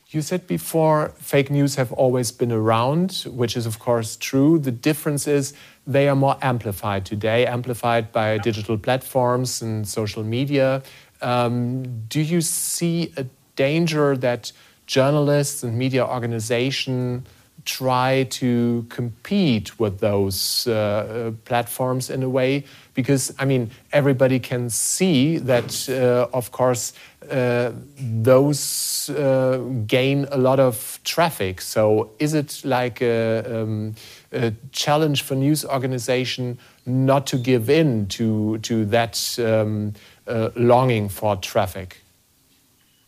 You 0.10 0.22
said 0.22 0.46
before 0.46 1.14
fake 1.20 1.50
news 1.50 1.76
have 1.76 1.94
always 1.94 2.34
been 2.34 2.52
around, 2.52 3.26
which 3.28 3.56
is 3.56 3.66
of 3.66 3.80
course 3.80 4.18
true. 4.18 4.60
The 4.60 4.72
difference 4.72 5.26
is 5.26 5.54
they 5.88 6.10
are 6.10 6.16
more 6.18 6.38
amplified 6.42 7.06
today, 7.06 7.46
amplified 7.46 8.12
by 8.12 8.38
digital 8.40 8.78
platforms 8.78 9.62
and 9.62 9.88
social 9.88 10.24
media. 10.24 10.84
Um, 11.22 12.02
do 12.08 12.20
you 12.20 12.42
see 12.42 13.14
a 13.16 13.26
danger 13.56 14.18
that 14.18 14.52
journalists 14.86 15.64
and 15.64 15.78
media 15.78 16.06
organizations 16.06 17.26
try 17.66 18.24
to 18.30 18.86
compete 18.90 19.80
with 19.80 20.00
those 20.00 20.68
uh, 20.68 20.72
uh, 20.72 21.32
platforms 21.46 22.10
in 22.10 22.24
a 22.24 22.30
way 22.30 22.64
because 22.94 23.34
i 23.40 23.46
mean 23.46 23.70
everybody 23.92 24.40
can 24.40 24.70
see 24.70 25.38
that 25.38 25.88
uh, 25.90 26.28
of 26.34 26.52
course 26.52 26.94
uh, 27.30 27.72
those 27.98 29.10
uh, 29.10 29.58
gain 29.86 30.28
a 30.32 30.38
lot 30.38 30.60
of 30.60 31.00
traffic 31.04 31.62
so 31.62 32.10
is 32.20 32.34
it 32.34 32.62
like 32.64 33.02
a, 33.02 33.62
um, 33.62 33.94
a, 34.32 34.52
challenge 34.72 35.22
for 35.22 35.36
news 35.36 35.64
organization 35.66 36.58
not 36.86 37.28
to 37.28 37.38
give 37.38 37.70
in 37.70 38.08
to 38.08 38.58
to 38.60 38.86
that 38.86 39.38
um, 39.40 39.94
uh, 40.28 40.50
longing 40.56 41.10
for 41.10 41.36
traffic 41.36 42.02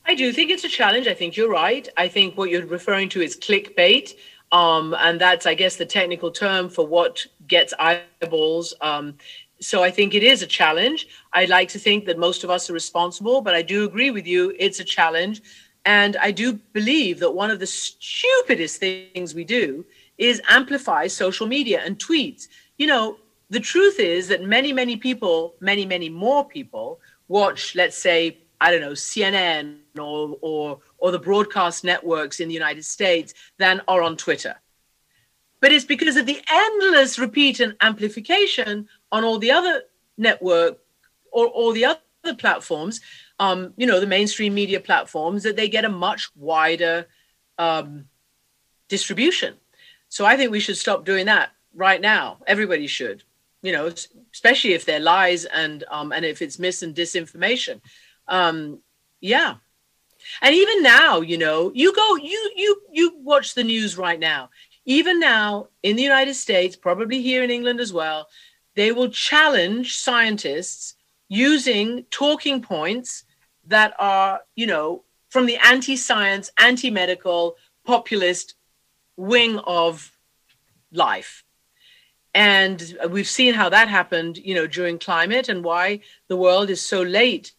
I 0.06 0.16
do 0.16 0.34
think 0.34 0.52
it's 0.52 0.66
a 0.66 0.70
challenge. 0.70 1.08
I 1.08 1.14
think 1.14 1.38
you're 1.38 1.50
right. 1.50 1.88
I 1.96 2.08
think 2.08 2.38
what 2.38 2.50
you're 2.50 2.66
referring 2.66 3.10
to 3.10 3.22
is 3.22 3.38
clickbait. 3.38 4.14
Um, 4.54 4.96
and 5.00 5.20
that's, 5.20 5.46
I 5.48 5.56
guess, 5.56 5.76
the 5.76 5.86
technical 5.86 6.32
term 6.32 6.70
for 6.70 6.86
what 6.86 7.26
gets 7.48 7.74
eyeballs. 7.80 8.74
Um, 8.82 9.16
so 9.60 9.84
I 9.84 9.90
think 9.90 10.14
it 10.14 10.24
is 10.24 10.44
a 10.44 10.48
challenge. 10.48 11.08
I 11.34 11.46
like 11.46 11.70
to 11.70 11.80
think 11.80 12.06
that 12.06 12.20
most 12.20 12.44
of 12.44 12.52
us 12.52 12.70
are 12.70 12.74
responsible, 12.74 13.42
but 13.42 13.56
I 13.56 13.64
do 13.64 13.84
agree 13.84 14.12
with 14.12 14.28
you. 14.28 14.54
It's 14.60 14.80
a 14.80 14.84
challenge. 14.84 15.42
And 15.86 16.16
I 16.18 16.30
do 16.32 16.54
believe 16.72 17.20
that 17.20 17.32
one 17.32 17.50
of 17.50 17.60
the 17.60 17.66
stupidest 17.66 18.80
things 18.80 19.34
we 19.34 19.44
do 19.44 19.86
is 20.18 20.42
amplify 20.48 21.08
social 21.08 21.48
media 21.48 21.82
and 21.84 21.98
tweets. 21.98 22.48
You 22.78 22.88
know, 22.88 23.18
the 23.50 23.60
truth 23.60 24.00
is 24.00 24.28
that 24.28 24.44
many, 24.44 24.72
many 24.72 24.98
people, 24.98 25.56
many, 25.62 25.86
many 25.86 26.10
more 26.10 26.46
people 26.46 27.00
watch, 27.28 27.76
let's 27.76 27.98
say, 27.98 28.38
I 28.62 28.72
don't 28.72 28.82
know, 28.82 28.92
CNN 28.92 29.78
or, 30.00 30.38
or, 30.42 30.80
or 30.98 31.12
the 31.12 31.20
broadcast 31.20 31.84
networks 31.84 32.40
in 32.40 32.48
the 32.48 32.54
United 32.54 32.86
States 32.86 33.34
than 33.58 33.82
are 33.88 34.02
on 34.02 34.18
Twitter. 34.18 34.56
But 35.60 35.72
it's 35.72 35.86
because 35.86 36.18
of 36.18 36.26
the 36.26 36.42
endless 36.50 37.18
repeat 37.18 37.60
and 37.60 37.76
amplification 37.82 38.88
on 39.12 39.24
all 39.24 39.40
the 39.40 39.52
other 39.52 39.84
network 40.18 40.80
or 41.32 41.48
all 41.48 41.72
the 41.72 41.86
other 41.86 42.36
platforms 42.38 43.02
um, 43.40 43.74
you 43.78 43.88
know, 43.88 44.00
the 44.00 44.08
mainstream 44.08 44.54
media 44.54 44.80
platforms, 44.80 45.44
that 45.44 45.56
they 45.56 45.68
get 45.68 45.86
a 45.86 45.90
much 45.90 46.30
wider 46.36 47.08
um, 47.58 48.06
distribution. 48.88 49.56
So 50.10 50.26
I 50.26 50.38
think 50.38 50.52
we 50.52 50.60
should 50.60 50.78
stop 50.78 51.06
doing 51.06 51.26
that 51.26 51.52
right 51.74 52.00
now. 52.00 52.38
Everybody 52.46 52.88
should, 52.88 53.24
you 53.62 53.72
know, 53.72 53.92
especially 54.32 54.74
if 54.74 54.86
they're 54.86 55.00
lies 55.00 55.46
and 55.46 55.84
um, 55.90 56.12
and 56.12 56.24
if 56.24 56.42
it's 56.42 56.60
mis 56.60 56.84
and 56.84 56.96
disinformation. 56.96 57.82
Um, 58.28 58.80
yeah, 59.20 59.56
and 60.42 60.56
even 60.56 60.84
now, 60.84 61.22
you 61.22 61.38
know, 61.38 61.72
you 61.74 61.94
go, 61.94 62.16
you 62.16 62.52
you 62.56 62.82
you 62.92 63.18
watch 63.18 63.54
the 63.54 63.64
news 63.64 63.98
right 63.98 64.20
now. 64.20 64.50
Even 64.86 65.20
now 65.20 65.68
in 65.82 65.96
the 65.96 66.04
United 66.04 66.34
States, 66.34 66.76
probably 66.76 67.22
here 67.22 67.44
in 67.44 67.52
England 67.52 67.80
as 67.80 67.94
well, 67.94 68.28
they 68.76 68.92
will 68.92 69.10
challenge 69.10 69.96
scientists 69.96 70.96
using 71.30 72.06
talking 72.12 72.62
points 72.62 73.24
that 73.66 73.94
are, 73.98 74.42
you 74.56 74.68
know, 74.68 75.04
from 75.30 75.46
the 75.46 75.58
anti-science, 75.58 76.52
anti-medical, 76.58 77.56
populist 77.86 78.56
wing 79.16 79.58
of 79.60 80.12
life. 80.92 81.44
And 82.36 82.98
we've 83.10 83.28
seen 83.28 83.54
how 83.54 83.70
that 83.70 83.88
happened, 83.88 84.38
you 84.38 84.56
know, 84.56 84.68
during 84.68 85.00
climate 85.00 85.50
and 85.50 85.64
why 85.64 86.02
the 86.28 86.38
world 86.38 86.70
is 86.70 86.82
so 86.82 87.02
late 87.02 87.54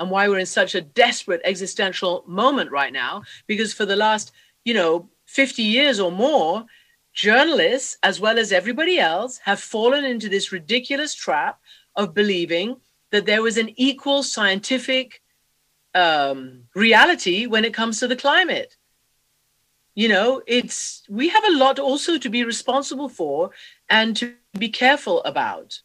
and 0.00 0.10
why 0.10 0.28
we're 0.28 0.38
in 0.38 0.46
such 0.46 0.74
a 0.74 0.80
desperate 0.80 1.42
existential 1.44 2.24
moment 2.26 2.70
right 2.72 2.92
now. 2.92 3.22
Because 3.46 3.74
for 3.74 3.84
the 3.84 3.96
last, 3.96 4.32
you 4.64 4.72
know, 4.72 5.10
50 5.26 5.62
years 5.62 6.00
or 6.00 6.10
more, 6.10 6.64
journalists, 7.12 7.98
as 8.02 8.18
well 8.18 8.38
as 8.38 8.50
everybody 8.50 8.98
else, 8.98 9.38
have 9.44 9.60
fallen 9.60 10.04
into 10.04 10.28
this 10.28 10.52
ridiculous 10.52 11.14
trap 11.14 11.60
of 11.94 12.14
believing 12.14 12.76
that 13.10 13.26
there 13.26 13.42
was 13.42 13.58
an 13.58 13.70
equal 13.76 14.22
scientific 14.22 15.20
um, 15.94 16.62
reality 16.74 17.46
when 17.46 17.66
it 17.66 17.74
comes 17.74 18.00
to 18.00 18.08
the 18.08 18.16
climate. 18.16 18.76
You 19.94 20.08
know, 20.08 20.40
it's 20.46 21.02
we 21.10 21.28
have 21.28 21.44
a 21.44 21.56
lot 21.58 21.78
also 21.78 22.16
to 22.16 22.30
be 22.30 22.44
responsible 22.44 23.10
for 23.10 23.50
and 23.90 24.16
to 24.16 24.34
be 24.58 24.70
careful 24.70 25.22
about. 25.24 25.80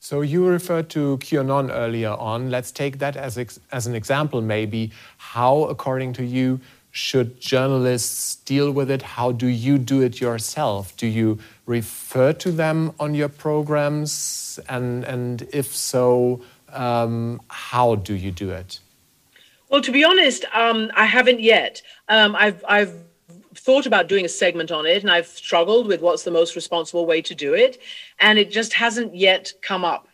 So 0.00 0.20
you 0.20 0.46
referred 0.46 0.88
to 0.90 1.18
QAnon 1.18 1.70
earlier 1.72 2.10
on. 2.10 2.50
Let's 2.50 2.70
take 2.70 2.98
that 2.98 3.16
as, 3.16 3.36
as 3.72 3.86
an 3.86 3.94
example, 3.94 4.40
maybe. 4.40 4.92
How, 5.16 5.64
according 5.64 6.12
to 6.14 6.24
you, 6.24 6.60
should 6.90 7.40
journalists 7.40 8.36
deal 8.36 8.70
with 8.72 8.90
it? 8.90 9.02
How 9.02 9.32
do 9.32 9.46
you 9.46 9.76
do 9.78 10.00
it 10.00 10.20
yourself? 10.20 10.96
Do 10.96 11.06
you 11.06 11.38
refer 11.66 12.32
to 12.34 12.52
them 12.52 12.92
on 12.98 13.14
your 13.14 13.28
programs? 13.28 14.58
And, 14.68 15.04
and 15.04 15.46
if 15.52 15.74
so, 15.74 16.42
um, 16.72 17.40
how 17.48 17.96
do 17.96 18.14
you 18.14 18.30
do 18.30 18.50
it? 18.50 18.80
Well, 19.68 19.82
to 19.82 19.92
be 19.92 20.04
honest, 20.04 20.44
um, 20.54 20.90
I 20.94 21.04
haven't 21.04 21.40
yet. 21.40 21.82
Um, 22.08 22.34
I've, 22.34 22.64
I've 22.66 22.94
thought 23.58 23.86
about 23.86 24.08
doing 24.08 24.24
a 24.24 24.28
segment 24.28 24.70
on 24.70 24.86
it 24.86 25.02
and 25.02 25.10
I've 25.10 25.26
struggled 25.26 25.86
with 25.86 26.00
what's 26.00 26.22
the 26.22 26.30
most 26.30 26.56
responsible 26.56 27.06
way 27.06 27.22
to 27.22 27.34
do 27.34 27.54
it. 27.54 27.80
And 28.18 28.38
it 28.38 28.50
just 28.50 28.72
hasn't 28.72 29.14
yet 29.14 29.52
come 29.62 29.84
up. 29.84 30.08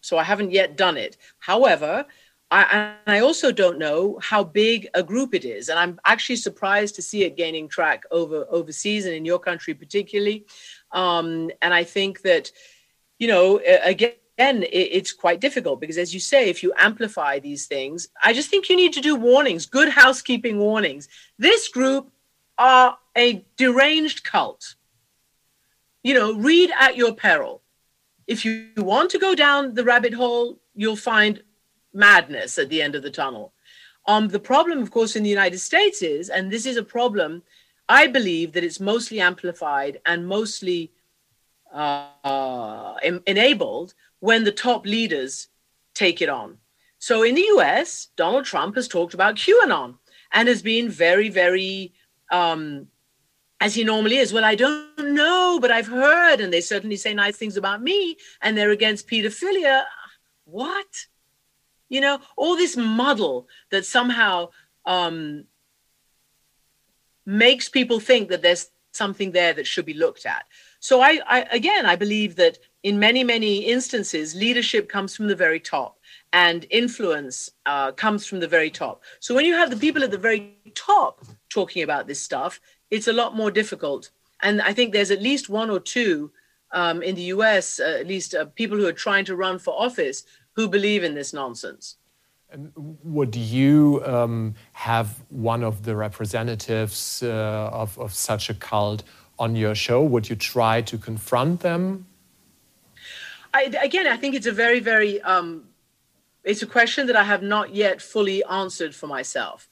So 0.00 0.18
I 0.18 0.24
haven't 0.24 0.52
yet 0.52 0.76
done 0.76 0.96
it. 0.96 1.16
However, 1.38 2.06
I, 2.50 2.94
I 3.06 3.20
also 3.20 3.52
don't 3.52 3.78
know 3.78 4.18
how 4.22 4.42
big 4.42 4.88
a 4.94 5.02
group 5.02 5.34
it 5.34 5.44
is. 5.44 5.68
And 5.68 5.78
I'm 5.78 6.00
actually 6.04 6.36
surprised 6.36 6.94
to 6.94 7.02
see 7.02 7.24
it 7.24 7.36
gaining 7.36 7.68
track 7.68 8.04
over 8.10 8.46
overseas 8.48 9.04
and 9.04 9.14
in 9.14 9.24
your 9.24 9.38
country 9.38 9.74
particularly. 9.74 10.46
Um, 10.92 11.50
and 11.60 11.74
I 11.74 11.84
think 11.84 12.22
that, 12.22 12.50
you 13.18 13.28
know, 13.28 13.60
again, 13.84 14.12
again, 14.38 14.64
it's 14.70 15.12
quite 15.12 15.40
difficult 15.40 15.80
because, 15.80 15.98
as 15.98 16.14
you 16.14 16.20
say, 16.20 16.48
if 16.48 16.62
you 16.62 16.72
amplify 16.76 17.38
these 17.38 17.66
things, 17.66 18.08
I 18.22 18.32
just 18.32 18.50
think 18.50 18.68
you 18.68 18.76
need 18.76 18.92
to 18.92 19.00
do 19.00 19.16
warnings, 19.16 19.66
good 19.66 19.88
housekeeping 19.88 20.58
warnings. 20.58 21.08
This 21.38 21.68
group 21.68 22.10
are 22.58 22.98
a 23.16 23.44
deranged 23.56 24.24
cult. 24.24 24.74
You 26.02 26.14
know, 26.14 26.34
read 26.34 26.70
at 26.78 26.96
your 26.96 27.14
peril. 27.14 27.62
If 28.26 28.44
you 28.44 28.68
want 28.76 29.10
to 29.10 29.18
go 29.18 29.34
down 29.34 29.74
the 29.74 29.84
rabbit 29.84 30.12
hole, 30.12 30.58
you'll 30.74 30.96
find 30.96 31.42
madness 31.94 32.58
at 32.58 32.68
the 32.68 32.82
end 32.82 32.94
of 32.94 33.02
the 33.02 33.10
tunnel. 33.10 33.52
Um, 34.06 34.28
the 34.28 34.40
problem, 34.40 34.82
of 34.82 34.90
course, 34.90 35.16
in 35.16 35.22
the 35.22 35.30
United 35.30 35.58
States 35.58 36.02
is, 36.02 36.28
and 36.30 36.50
this 36.50 36.66
is 36.66 36.76
a 36.76 36.82
problem, 36.82 37.42
I 37.88 38.06
believe 38.06 38.52
that 38.52 38.64
it's 38.64 38.80
mostly 38.80 39.20
amplified 39.20 40.00
and 40.04 40.26
mostly 40.26 40.92
uh, 41.72 42.94
enabled 43.26 43.94
when 44.20 44.44
the 44.44 44.52
top 44.52 44.86
leaders 44.86 45.48
take 45.94 46.20
it 46.22 46.28
on. 46.28 46.58
So 46.98 47.22
in 47.22 47.34
the 47.34 47.48
US, 47.56 48.08
Donald 48.16 48.44
Trump 48.44 48.74
has 48.74 48.88
talked 48.88 49.14
about 49.14 49.36
QAnon 49.36 49.98
and 50.32 50.48
has 50.48 50.62
been 50.62 50.88
very, 50.88 51.28
very, 51.28 51.92
um, 52.30 52.88
as 53.60 53.74
he 53.74 53.84
normally 53.84 54.18
is. 54.18 54.32
Well, 54.32 54.44
I 54.44 54.54
don't 54.54 55.14
know, 55.14 55.58
but 55.60 55.70
I've 55.70 55.88
heard, 55.88 56.40
and 56.40 56.52
they 56.52 56.60
certainly 56.60 56.96
say 56.96 57.14
nice 57.14 57.36
things 57.36 57.56
about 57.56 57.82
me, 57.82 58.16
and 58.42 58.56
they're 58.56 58.70
against 58.70 59.08
pedophilia. 59.08 59.84
What? 60.44 61.06
You 61.88 62.00
know, 62.00 62.20
all 62.36 62.56
this 62.56 62.76
muddle 62.76 63.48
that 63.70 63.84
somehow 63.84 64.50
um, 64.84 65.44
makes 67.24 67.68
people 67.68 68.00
think 68.00 68.28
that 68.28 68.42
there's 68.42 68.70
something 68.92 69.32
there 69.32 69.52
that 69.54 69.66
should 69.66 69.86
be 69.86 69.94
looked 69.94 70.26
at. 70.26 70.44
So 70.80 71.00
I, 71.00 71.20
I 71.26 71.40
again, 71.50 71.86
I 71.86 71.96
believe 71.96 72.36
that 72.36 72.58
in 72.82 72.98
many, 72.98 73.24
many 73.24 73.58
instances, 73.58 74.34
leadership 74.34 74.88
comes 74.88 75.16
from 75.16 75.26
the 75.28 75.36
very 75.36 75.60
top 75.60 75.98
and 76.32 76.66
influence 76.70 77.50
uh, 77.66 77.92
comes 77.92 78.26
from 78.26 78.40
the 78.40 78.48
very 78.48 78.70
top. 78.70 79.02
So 79.20 79.34
when 79.34 79.44
you 79.44 79.54
have 79.54 79.70
the 79.70 79.76
people 79.76 80.04
at 80.04 80.10
the 80.10 80.18
very 80.18 80.57
top 80.74 81.24
talking 81.48 81.82
about 81.82 82.06
this 82.06 82.20
stuff, 82.20 82.60
it's 82.90 83.08
a 83.08 83.12
lot 83.12 83.36
more 83.36 83.50
difficult. 83.50 84.10
And 84.42 84.62
I 84.62 84.72
think 84.72 84.92
there's 84.92 85.10
at 85.10 85.22
least 85.22 85.48
one 85.48 85.70
or 85.70 85.80
two 85.80 86.30
um, 86.72 87.02
in 87.02 87.14
the 87.14 87.22
US, 87.34 87.80
uh, 87.80 87.98
at 88.00 88.06
least 88.06 88.34
uh, 88.34 88.44
people 88.46 88.76
who 88.76 88.86
are 88.86 88.92
trying 88.92 89.24
to 89.26 89.36
run 89.36 89.58
for 89.58 89.74
office 89.74 90.24
who 90.52 90.68
believe 90.68 91.04
in 91.04 91.14
this 91.14 91.32
nonsense. 91.32 91.96
And 92.50 92.72
would 93.04 93.36
you 93.36 94.02
um, 94.04 94.54
have 94.72 95.22
one 95.28 95.62
of 95.62 95.84
the 95.84 95.94
representatives 95.94 97.22
uh, 97.22 97.70
of, 97.72 97.98
of 97.98 98.14
such 98.14 98.48
a 98.48 98.54
cult 98.54 99.02
on 99.38 99.54
your 99.54 99.74
show? 99.74 100.02
Would 100.02 100.30
you 100.30 100.36
try 100.36 100.80
to 100.82 100.96
confront 100.96 101.60
them? 101.60 102.06
I, 103.52 103.64
again, 103.82 104.06
I 104.06 104.16
think 104.16 104.34
it's 104.34 104.46
a 104.46 104.52
very, 104.52 104.80
very, 104.80 105.20
um, 105.22 105.64
it's 106.42 106.62
a 106.62 106.66
question 106.66 107.06
that 107.06 107.16
I 107.16 107.24
have 107.24 107.42
not 107.42 107.74
yet 107.74 108.00
fully 108.00 108.42
answered 108.44 108.94
for 108.94 109.06
myself. 109.06 109.68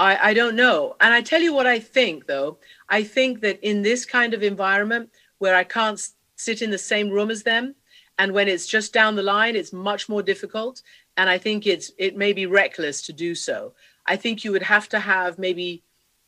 I, 0.00 0.30
I 0.30 0.34
don't 0.34 0.56
know. 0.56 0.96
And 1.00 1.12
I 1.12 1.20
tell 1.20 1.42
you 1.42 1.52
what 1.52 1.66
I 1.66 1.78
think, 1.78 2.26
though. 2.26 2.56
I 2.88 3.02
think 3.04 3.42
that 3.42 3.60
in 3.60 3.82
this 3.82 4.06
kind 4.06 4.32
of 4.32 4.42
environment 4.42 5.10
where 5.38 5.54
I 5.54 5.64
can't 5.64 6.00
sit 6.36 6.62
in 6.62 6.70
the 6.70 6.78
same 6.78 7.10
room 7.10 7.30
as 7.30 7.42
them, 7.42 7.74
and 8.18 8.32
when 8.32 8.48
it's 8.48 8.66
just 8.66 8.94
down 8.94 9.14
the 9.14 9.22
line, 9.22 9.56
it's 9.56 9.74
much 9.74 10.08
more 10.08 10.22
difficult. 10.22 10.80
And 11.18 11.28
I 11.28 11.36
think 11.36 11.66
it's 11.66 11.92
it 11.98 12.16
may 12.16 12.32
be 12.32 12.46
reckless 12.46 13.02
to 13.02 13.12
do 13.12 13.34
so. 13.34 13.74
I 14.06 14.16
think 14.16 14.42
you 14.42 14.52
would 14.52 14.62
have 14.62 14.88
to 14.88 14.98
have 14.98 15.38
maybe, 15.38 15.82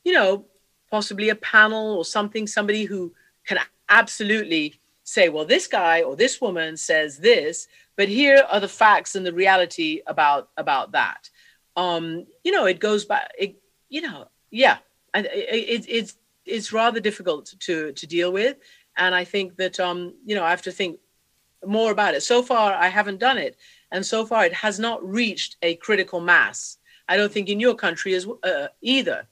you 0.05 0.13
know, 0.13 0.45
possibly 0.91 1.31
a 1.31 1.35
panel 1.35 1.97
or 1.97 2.05
something, 2.05 2.47
somebody 2.47 2.85
who 2.85 3.15
can 3.47 3.59
absolutely 3.89 4.81
say, 5.05 5.31
well, 5.31 5.47
this 5.47 5.67
guy 5.67 6.03
or 6.03 6.15
this 6.15 6.43
woman 6.43 6.77
says 6.77 7.19
this, 7.19 7.69
but 7.97 8.09
here 8.09 8.45
are 8.51 8.61
the 8.61 8.69
facts 8.69 9.15
and 9.15 9.25
the 9.25 9.33
reality 9.33 10.03
about 10.07 10.51
about 10.59 10.93
that. 10.93 11.31
Um, 11.75 12.27
you 12.45 12.53
know, 12.53 12.67
it 12.67 12.79
goes 12.79 13.07
back. 13.07 13.31
It, 13.39 13.62
you 13.93 14.01
know, 14.01 14.27
yeah, 14.51 14.79
it, 15.15 15.27
it, 15.27 15.85
it's 15.87 16.17
it's 16.47 16.73
rather 16.73 16.99
difficult 16.99 17.55
to 17.61 17.93
to 17.93 18.07
deal 18.07 18.33
with, 18.33 18.57
and 18.97 19.15
I 19.15 19.25
think 19.25 19.57
that 19.59 19.79
um, 19.79 20.15
you 20.25 20.35
know 20.35 20.43
I 20.43 20.51
have 20.51 20.63
to 20.63 20.73
think 20.73 20.99
more 21.65 21.93
about 21.93 22.15
it. 22.15 22.23
So 22.23 22.43
far, 22.43 22.73
I 22.73 22.89
haven't 22.89 23.21
done 23.21 23.37
it, 23.37 23.57
and 23.93 24.05
so 24.05 24.25
far 24.25 24.47
it 24.47 24.55
has 24.55 24.79
not 24.79 25.07
reached 25.07 25.57
a 25.61 25.77
critical 25.77 26.21
mass. 26.21 26.79
I 27.07 27.19
don't 27.19 27.31
think 27.31 27.51
in 27.51 27.61
your 27.61 27.75
country 27.75 28.15
as 28.15 28.27
uh, 28.43 28.69
either. 28.81 29.29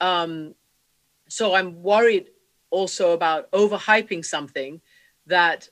Um, 0.00 0.54
so 1.28 1.52
I'm 1.54 1.82
worried 1.82 2.30
also 2.70 3.12
about 3.12 3.50
overhyping 3.50 4.24
something 4.24 4.80
that 5.26 5.68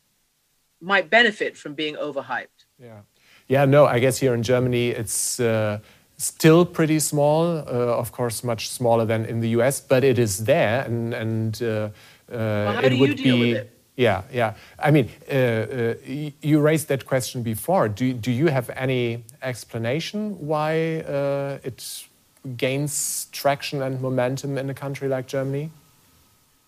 might 0.81 1.09
benefit 1.09 1.57
from 1.57 1.73
being 1.75 1.97
overhyped. 1.97 2.67
Yeah. 2.79 3.01
Yeah, 3.49 3.65
no, 3.65 3.87
I 3.87 4.01
guess 4.01 4.19
here 4.19 4.35
in 4.35 4.43
Germany 4.43 4.89
it's 4.91 5.39
uh, 5.39 5.79
still 6.17 6.65
pretty 6.65 6.99
small, 6.99 7.59
uh, 7.59 8.01
of 8.01 8.13
course, 8.13 8.43
much 8.43 8.69
smaller 8.69 9.05
than 9.05 9.25
in 9.25 9.41
the 9.41 9.49
US, 9.61 9.81
but 9.81 10.05
it 10.05 10.19
is 10.19 10.45
there 10.45 10.83
and, 10.83 11.15
and 11.15 11.63
uh, 11.63 11.89
well, 12.29 12.85
it 12.85 12.99
would 12.99 13.17
be. 13.17 13.61
Yeah, 13.97 14.23
yeah. 14.31 14.55
I 14.79 14.91
mean, 14.91 15.09
uh, 15.31 15.35
uh, 15.35 15.95
you 16.43 16.61
raised 16.61 16.89
that 16.89 17.07
question 17.07 17.43
before. 17.43 17.89
Do, 17.89 18.13
do 18.13 18.31
you 18.31 18.49
have 18.49 18.69
any 18.77 19.25
explanation 19.41 20.47
why 20.47 21.01
uh, 21.01 21.59
it 21.65 22.07
gains 22.59 23.29
traction 23.33 23.81
and 23.81 24.01
momentum 24.03 24.59
in 24.59 24.69
a 24.69 24.75
country 24.75 25.09
like 25.09 25.27
Germany? 25.27 25.71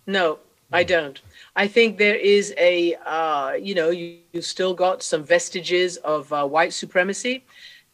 No, 0.06 0.38
I 0.72 0.84
don't. 0.84 1.20
I 1.54 1.68
think 1.68 1.98
there 1.98 2.16
is 2.16 2.54
a, 2.56 2.94
uh, 3.04 3.52
you 3.60 3.74
know, 3.74 3.90
you, 3.90 4.18
have 4.32 4.44
still 4.46 4.72
got 4.72 5.02
some 5.02 5.22
vestiges 5.22 5.98
of 5.98 6.32
uh, 6.32 6.46
white 6.46 6.72
supremacy. 6.72 7.44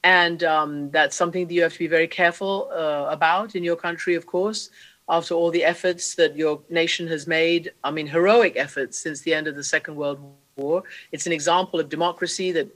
And 0.05 0.45
um, 0.45 0.91
that's 0.91 1.17
something 1.17 1.47
that 1.49 1.55
you 1.55 1.63
have 1.63 1.73
to 1.73 1.79
be 1.79 1.87
very 1.87 2.07
careful 2.07 2.71
uh, 2.71 3.07
about 3.09 3.57
in 3.57 3.65
your 3.65 3.75
country, 3.75 4.15
of 4.15 4.27
course, 4.27 4.69
after 5.09 5.35
all 5.35 5.51
the 5.51 5.65
efforts 5.65 6.15
that 6.17 6.37
your 6.37 6.61
nation 6.69 7.07
has 7.09 7.27
made. 7.27 7.73
I 7.83 7.91
mean, 7.91 8.07
heroic 8.07 8.53
efforts 8.57 8.99
since 8.99 9.23
the 9.23 9.33
end 9.33 9.49
of 9.49 9.57
the 9.57 9.65
Second 9.65 9.97
World 9.97 10.21
War. 10.57 10.85
It's 11.11 11.27
an 11.27 11.33
example 11.33 11.81
of 11.81 11.89
democracy 11.89 12.53
that, 12.53 12.69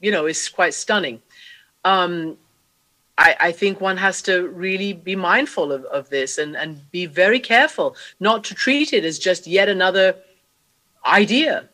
you 0.00 0.12
know, 0.12 0.26
is 0.26 0.48
quite 0.48 0.72
stunning. 0.72 1.20
Um, 1.84 2.38
I, 3.18 3.36
I, 3.40 3.52
think 3.52 3.80
one 3.80 3.96
has 3.96 4.22
to 4.22 4.48
really 4.48 4.92
be 4.92 5.16
mindful 5.16 5.72
of, 5.72 5.84
of 5.86 6.08
this 6.10 6.38
and, 6.38 6.56
and 6.56 6.88
be 6.90 7.06
very 7.06 7.40
careful 7.40 7.96
not 8.20 8.44
to 8.44 8.54
treat 8.54 8.92
it 8.92 9.04
as 9.04 9.18
just 9.18 9.46
yet 9.46 9.68
another 9.68 10.16
idea, 11.04 11.68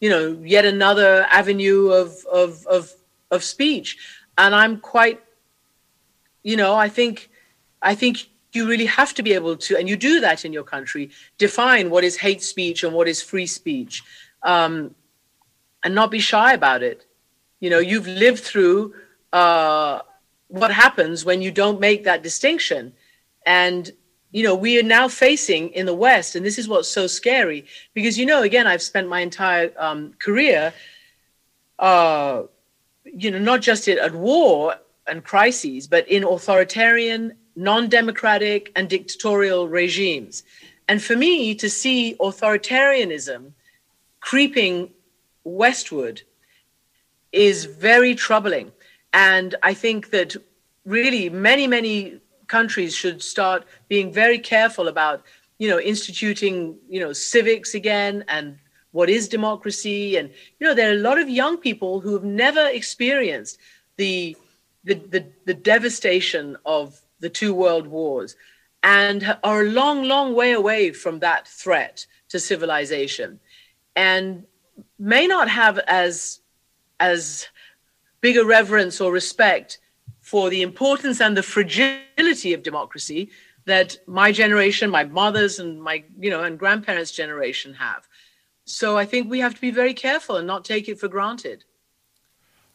you 0.00 0.08
know, 0.08 0.38
yet 0.42 0.64
another 0.64 1.26
avenue 1.30 1.88
of, 1.88 2.24
of, 2.26 2.66
of, 2.66 2.92
of 3.30 3.42
speech. 3.42 3.98
And 4.38 4.54
I'm 4.54 4.80
quite, 4.80 5.22
you 6.42 6.56
know, 6.56 6.74
I 6.74 6.88
think, 6.88 7.30
I 7.82 7.94
think 7.94 8.28
you 8.52 8.66
really 8.66 8.86
have 8.86 9.14
to 9.14 9.22
be 9.22 9.34
able 9.34 9.56
to, 9.56 9.76
and 9.76 9.88
you 9.88 9.96
do 9.96 10.20
that 10.20 10.44
in 10.44 10.52
your 10.52 10.64
country, 10.64 11.10
define 11.38 11.90
what 11.90 12.04
is 12.04 12.16
hate 12.16 12.42
speech 12.42 12.82
and 12.82 12.92
what 12.92 13.06
is 13.06 13.22
free 13.22 13.46
speech, 13.46 14.02
um, 14.42 14.94
and 15.84 15.94
not 15.94 16.10
be 16.10 16.18
shy 16.18 16.52
about 16.54 16.82
it. 16.82 17.06
You 17.60 17.70
know, 17.70 17.78
you've 17.78 18.06
lived 18.06 18.42
through 18.42 18.94
uh, 19.32 20.00
what 20.48 20.72
happens 20.72 21.24
when 21.24 21.42
you 21.42 21.50
don't 21.50 21.80
make 21.80 22.04
that 22.04 22.22
distinction, 22.22 22.92
and 23.44 23.90
you 24.32 24.42
know 24.42 24.54
we 24.54 24.78
are 24.78 24.82
now 24.82 25.08
facing 25.08 25.70
in 25.70 25.86
the 25.86 25.94
West, 25.94 26.34
and 26.34 26.44
this 26.44 26.58
is 26.58 26.68
what's 26.68 26.88
so 26.88 27.06
scary 27.06 27.64
because 27.94 28.18
you 28.18 28.26
know, 28.26 28.42
again, 28.42 28.66
I've 28.66 28.82
spent 28.82 29.08
my 29.08 29.20
entire 29.20 29.72
um, 29.78 30.14
career. 30.18 30.72
Uh, 31.78 32.44
you 33.12 33.30
know, 33.30 33.38
not 33.38 33.60
just 33.60 33.88
at 33.88 34.14
war 34.14 34.76
and 35.06 35.24
crises, 35.24 35.86
but 35.86 36.08
in 36.08 36.24
authoritarian, 36.24 37.34
non 37.54 37.88
democratic, 37.88 38.72
and 38.76 38.88
dictatorial 38.88 39.68
regimes. 39.68 40.42
And 40.88 41.02
for 41.02 41.16
me, 41.16 41.54
to 41.56 41.68
see 41.68 42.16
authoritarianism 42.20 43.52
creeping 44.20 44.90
westward 45.44 46.22
is 47.32 47.64
very 47.64 48.14
troubling. 48.14 48.72
And 49.12 49.54
I 49.62 49.74
think 49.74 50.10
that 50.10 50.36
really 50.84 51.28
many, 51.28 51.66
many 51.66 52.20
countries 52.46 52.94
should 52.94 53.22
start 53.22 53.64
being 53.88 54.12
very 54.12 54.38
careful 54.38 54.88
about, 54.88 55.24
you 55.58 55.68
know, 55.68 55.80
instituting, 55.80 56.76
you 56.88 57.00
know, 57.00 57.12
civics 57.12 57.74
again 57.74 58.24
and 58.28 58.58
what 58.96 59.10
is 59.10 59.28
democracy? 59.28 60.16
And 60.16 60.30
you 60.58 60.66
know 60.66 60.74
there 60.74 60.90
are 60.90 61.00
a 61.00 61.08
lot 61.08 61.18
of 61.20 61.28
young 61.28 61.58
people 61.58 62.00
who 62.00 62.14
have 62.14 62.24
never 62.24 62.66
experienced 62.80 63.58
the 63.96 64.36
the, 64.84 64.94
the, 64.94 65.26
the 65.44 65.54
devastation 65.54 66.56
of 66.64 67.00
the 67.20 67.28
two 67.28 67.52
world 67.52 67.86
wars 67.88 68.36
and 68.82 69.36
are 69.42 69.62
a 69.62 69.70
long 69.80 70.04
long 70.04 70.34
way 70.34 70.52
away 70.52 70.92
from 70.92 71.18
that 71.18 71.46
threat 71.46 72.06
to 72.28 72.38
civilization 72.38 73.38
and 73.96 74.44
may 74.98 75.26
not 75.26 75.48
have 75.48 75.78
as 76.04 76.40
as 77.00 77.48
big 78.20 78.36
a 78.36 78.44
reverence 78.44 79.00
or 79.00 79.12
respect 79.12 79.78
for 80.20 80.48
the 80.50 80.62
importance 80.62 81.20
and 81.20 81.36
the 81.36 81.42
fragility 81.42 82.52
of 82.54 82.62
democracy 82.62 83.28
that 83.66 83.98
my 84.06 84.30
generation 84.32 84.88
my 84.88 85.04
mother's 85.04 85.58
and 85.58 85.82
my 85.82 85.96
you 86.18 86.30
know 86.30 86.42
and 86.44 86.58
grandparents 86.58 87.12
generation 87.12 87.74
have 87.74 88.06
so 88.66 88.98
I 88.98 89.06
think 89.06 89.30
we 89.30 89.38
have 89.40 89.54
to 89.54 89.60
be 89.60 89.70
very 89.70 89.94
careful 89.94 90.36
and 90.36 90.46
not 90.46 90.64
take 90.64 90.88
it 90.88 90.98
for 90.98 91.08
granted. 91.08 91.64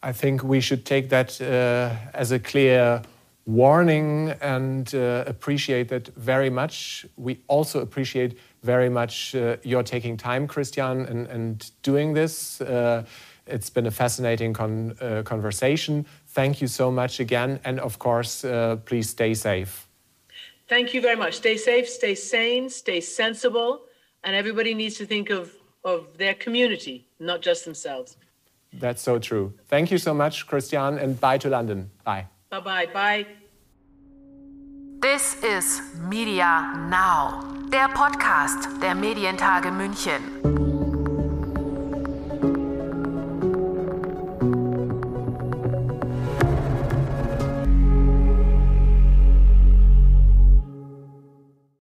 I 0.01 0.13
think 0.13 0.43
we 0.43 0.61
should 0.61 0.85
take 0.85 1.09
that 1.09 1.39
uh, 1.39 1.95
as 2.13 2.31
a 2.31 2.39
clear 2.39 3.03
warning 3.45 4.29
and 4.41 4.93
uh, 4.95 5.23
appreciate 5.27 5.89
that 5.89 6.07
very 6.15 6.49
much. 6.49 7.05
We 7.17 7.39
also 7.47 7.81
appreciate 7.81 8.37
very 8.63 8.89
much 8.89 9.35
uh, 9.35 9.57
your 9.63 9.83
taking 9.83 10.17
time, 10.17 10.47
Christiane, 10.47 11.01
and, 11.01 11.27
and 11.27 11.71
doing 11.83 12.13
this. 12.13 12.61
Uh, 12.61 13.03
it's 13.45 13.69
been 13.69 13.85
a 13.85 13.91
fascinating 13.91 14.53
con 14.53 14.95
uh, 15.01 15.23
conversation. 15.23 16.05
Thank 16.27 16.61
you 16.61 16.67
so 16.67 16.89
much 16.89 17.19
again. 17.19 17.59
And 17.63 17.79
of 17.79 17.99
course, 17.99 18.45
uh, 18.45 18.77
please 18.85 19.09
stay 19.09 19.33
safe. 19.33 19.87
Thank 20.67 20.93
you 20.93 21.01
very 21.01 21.17
much. 21.17 21.33
Stay 21.35 21.57
safe, 21.57 21.89
stay 21.89 22.15
sane, 22.15 22.69
stay 22.69 23.01
sensible. 23.01 23.81
And 24.23 24.35
everybody 24.35 24.73
needs 24.73 24.97
to 24.97 25.05
think 25.05 25.29
of 25.29 25.51
of 25.83 26.17
their 26.17 26.33
community, 26.33 27.07
not 27.19 27.41
just 27.41 27.65
themselves. 27.65 28.17
That's 28.73 29.01
so 29.01 29.19
true. 29.19 29.53
Thank 29.67 29.91
you 29.91 29.97
so 29.97 30.13
much, 30.13 30.47
Christiane, 30.47 30.97
and 30.97 31.19
bye 31.19 31.37
to 31.39 31.49
London. 31.49 31.89
Bye. 32.03 32.27
Bye 32.49 32.59
bye. 32.59 32.85
Bye. 32.93 33.25
This 35.01 35.43
is 35.43 35.81
Media 36.07 36.73
Now, 36.89 37.41
der 37.71 37.87
Podcast 37.89 38.79
der 38.81 38.93
Medientage 38.93 39.71
München. 39.71 40.60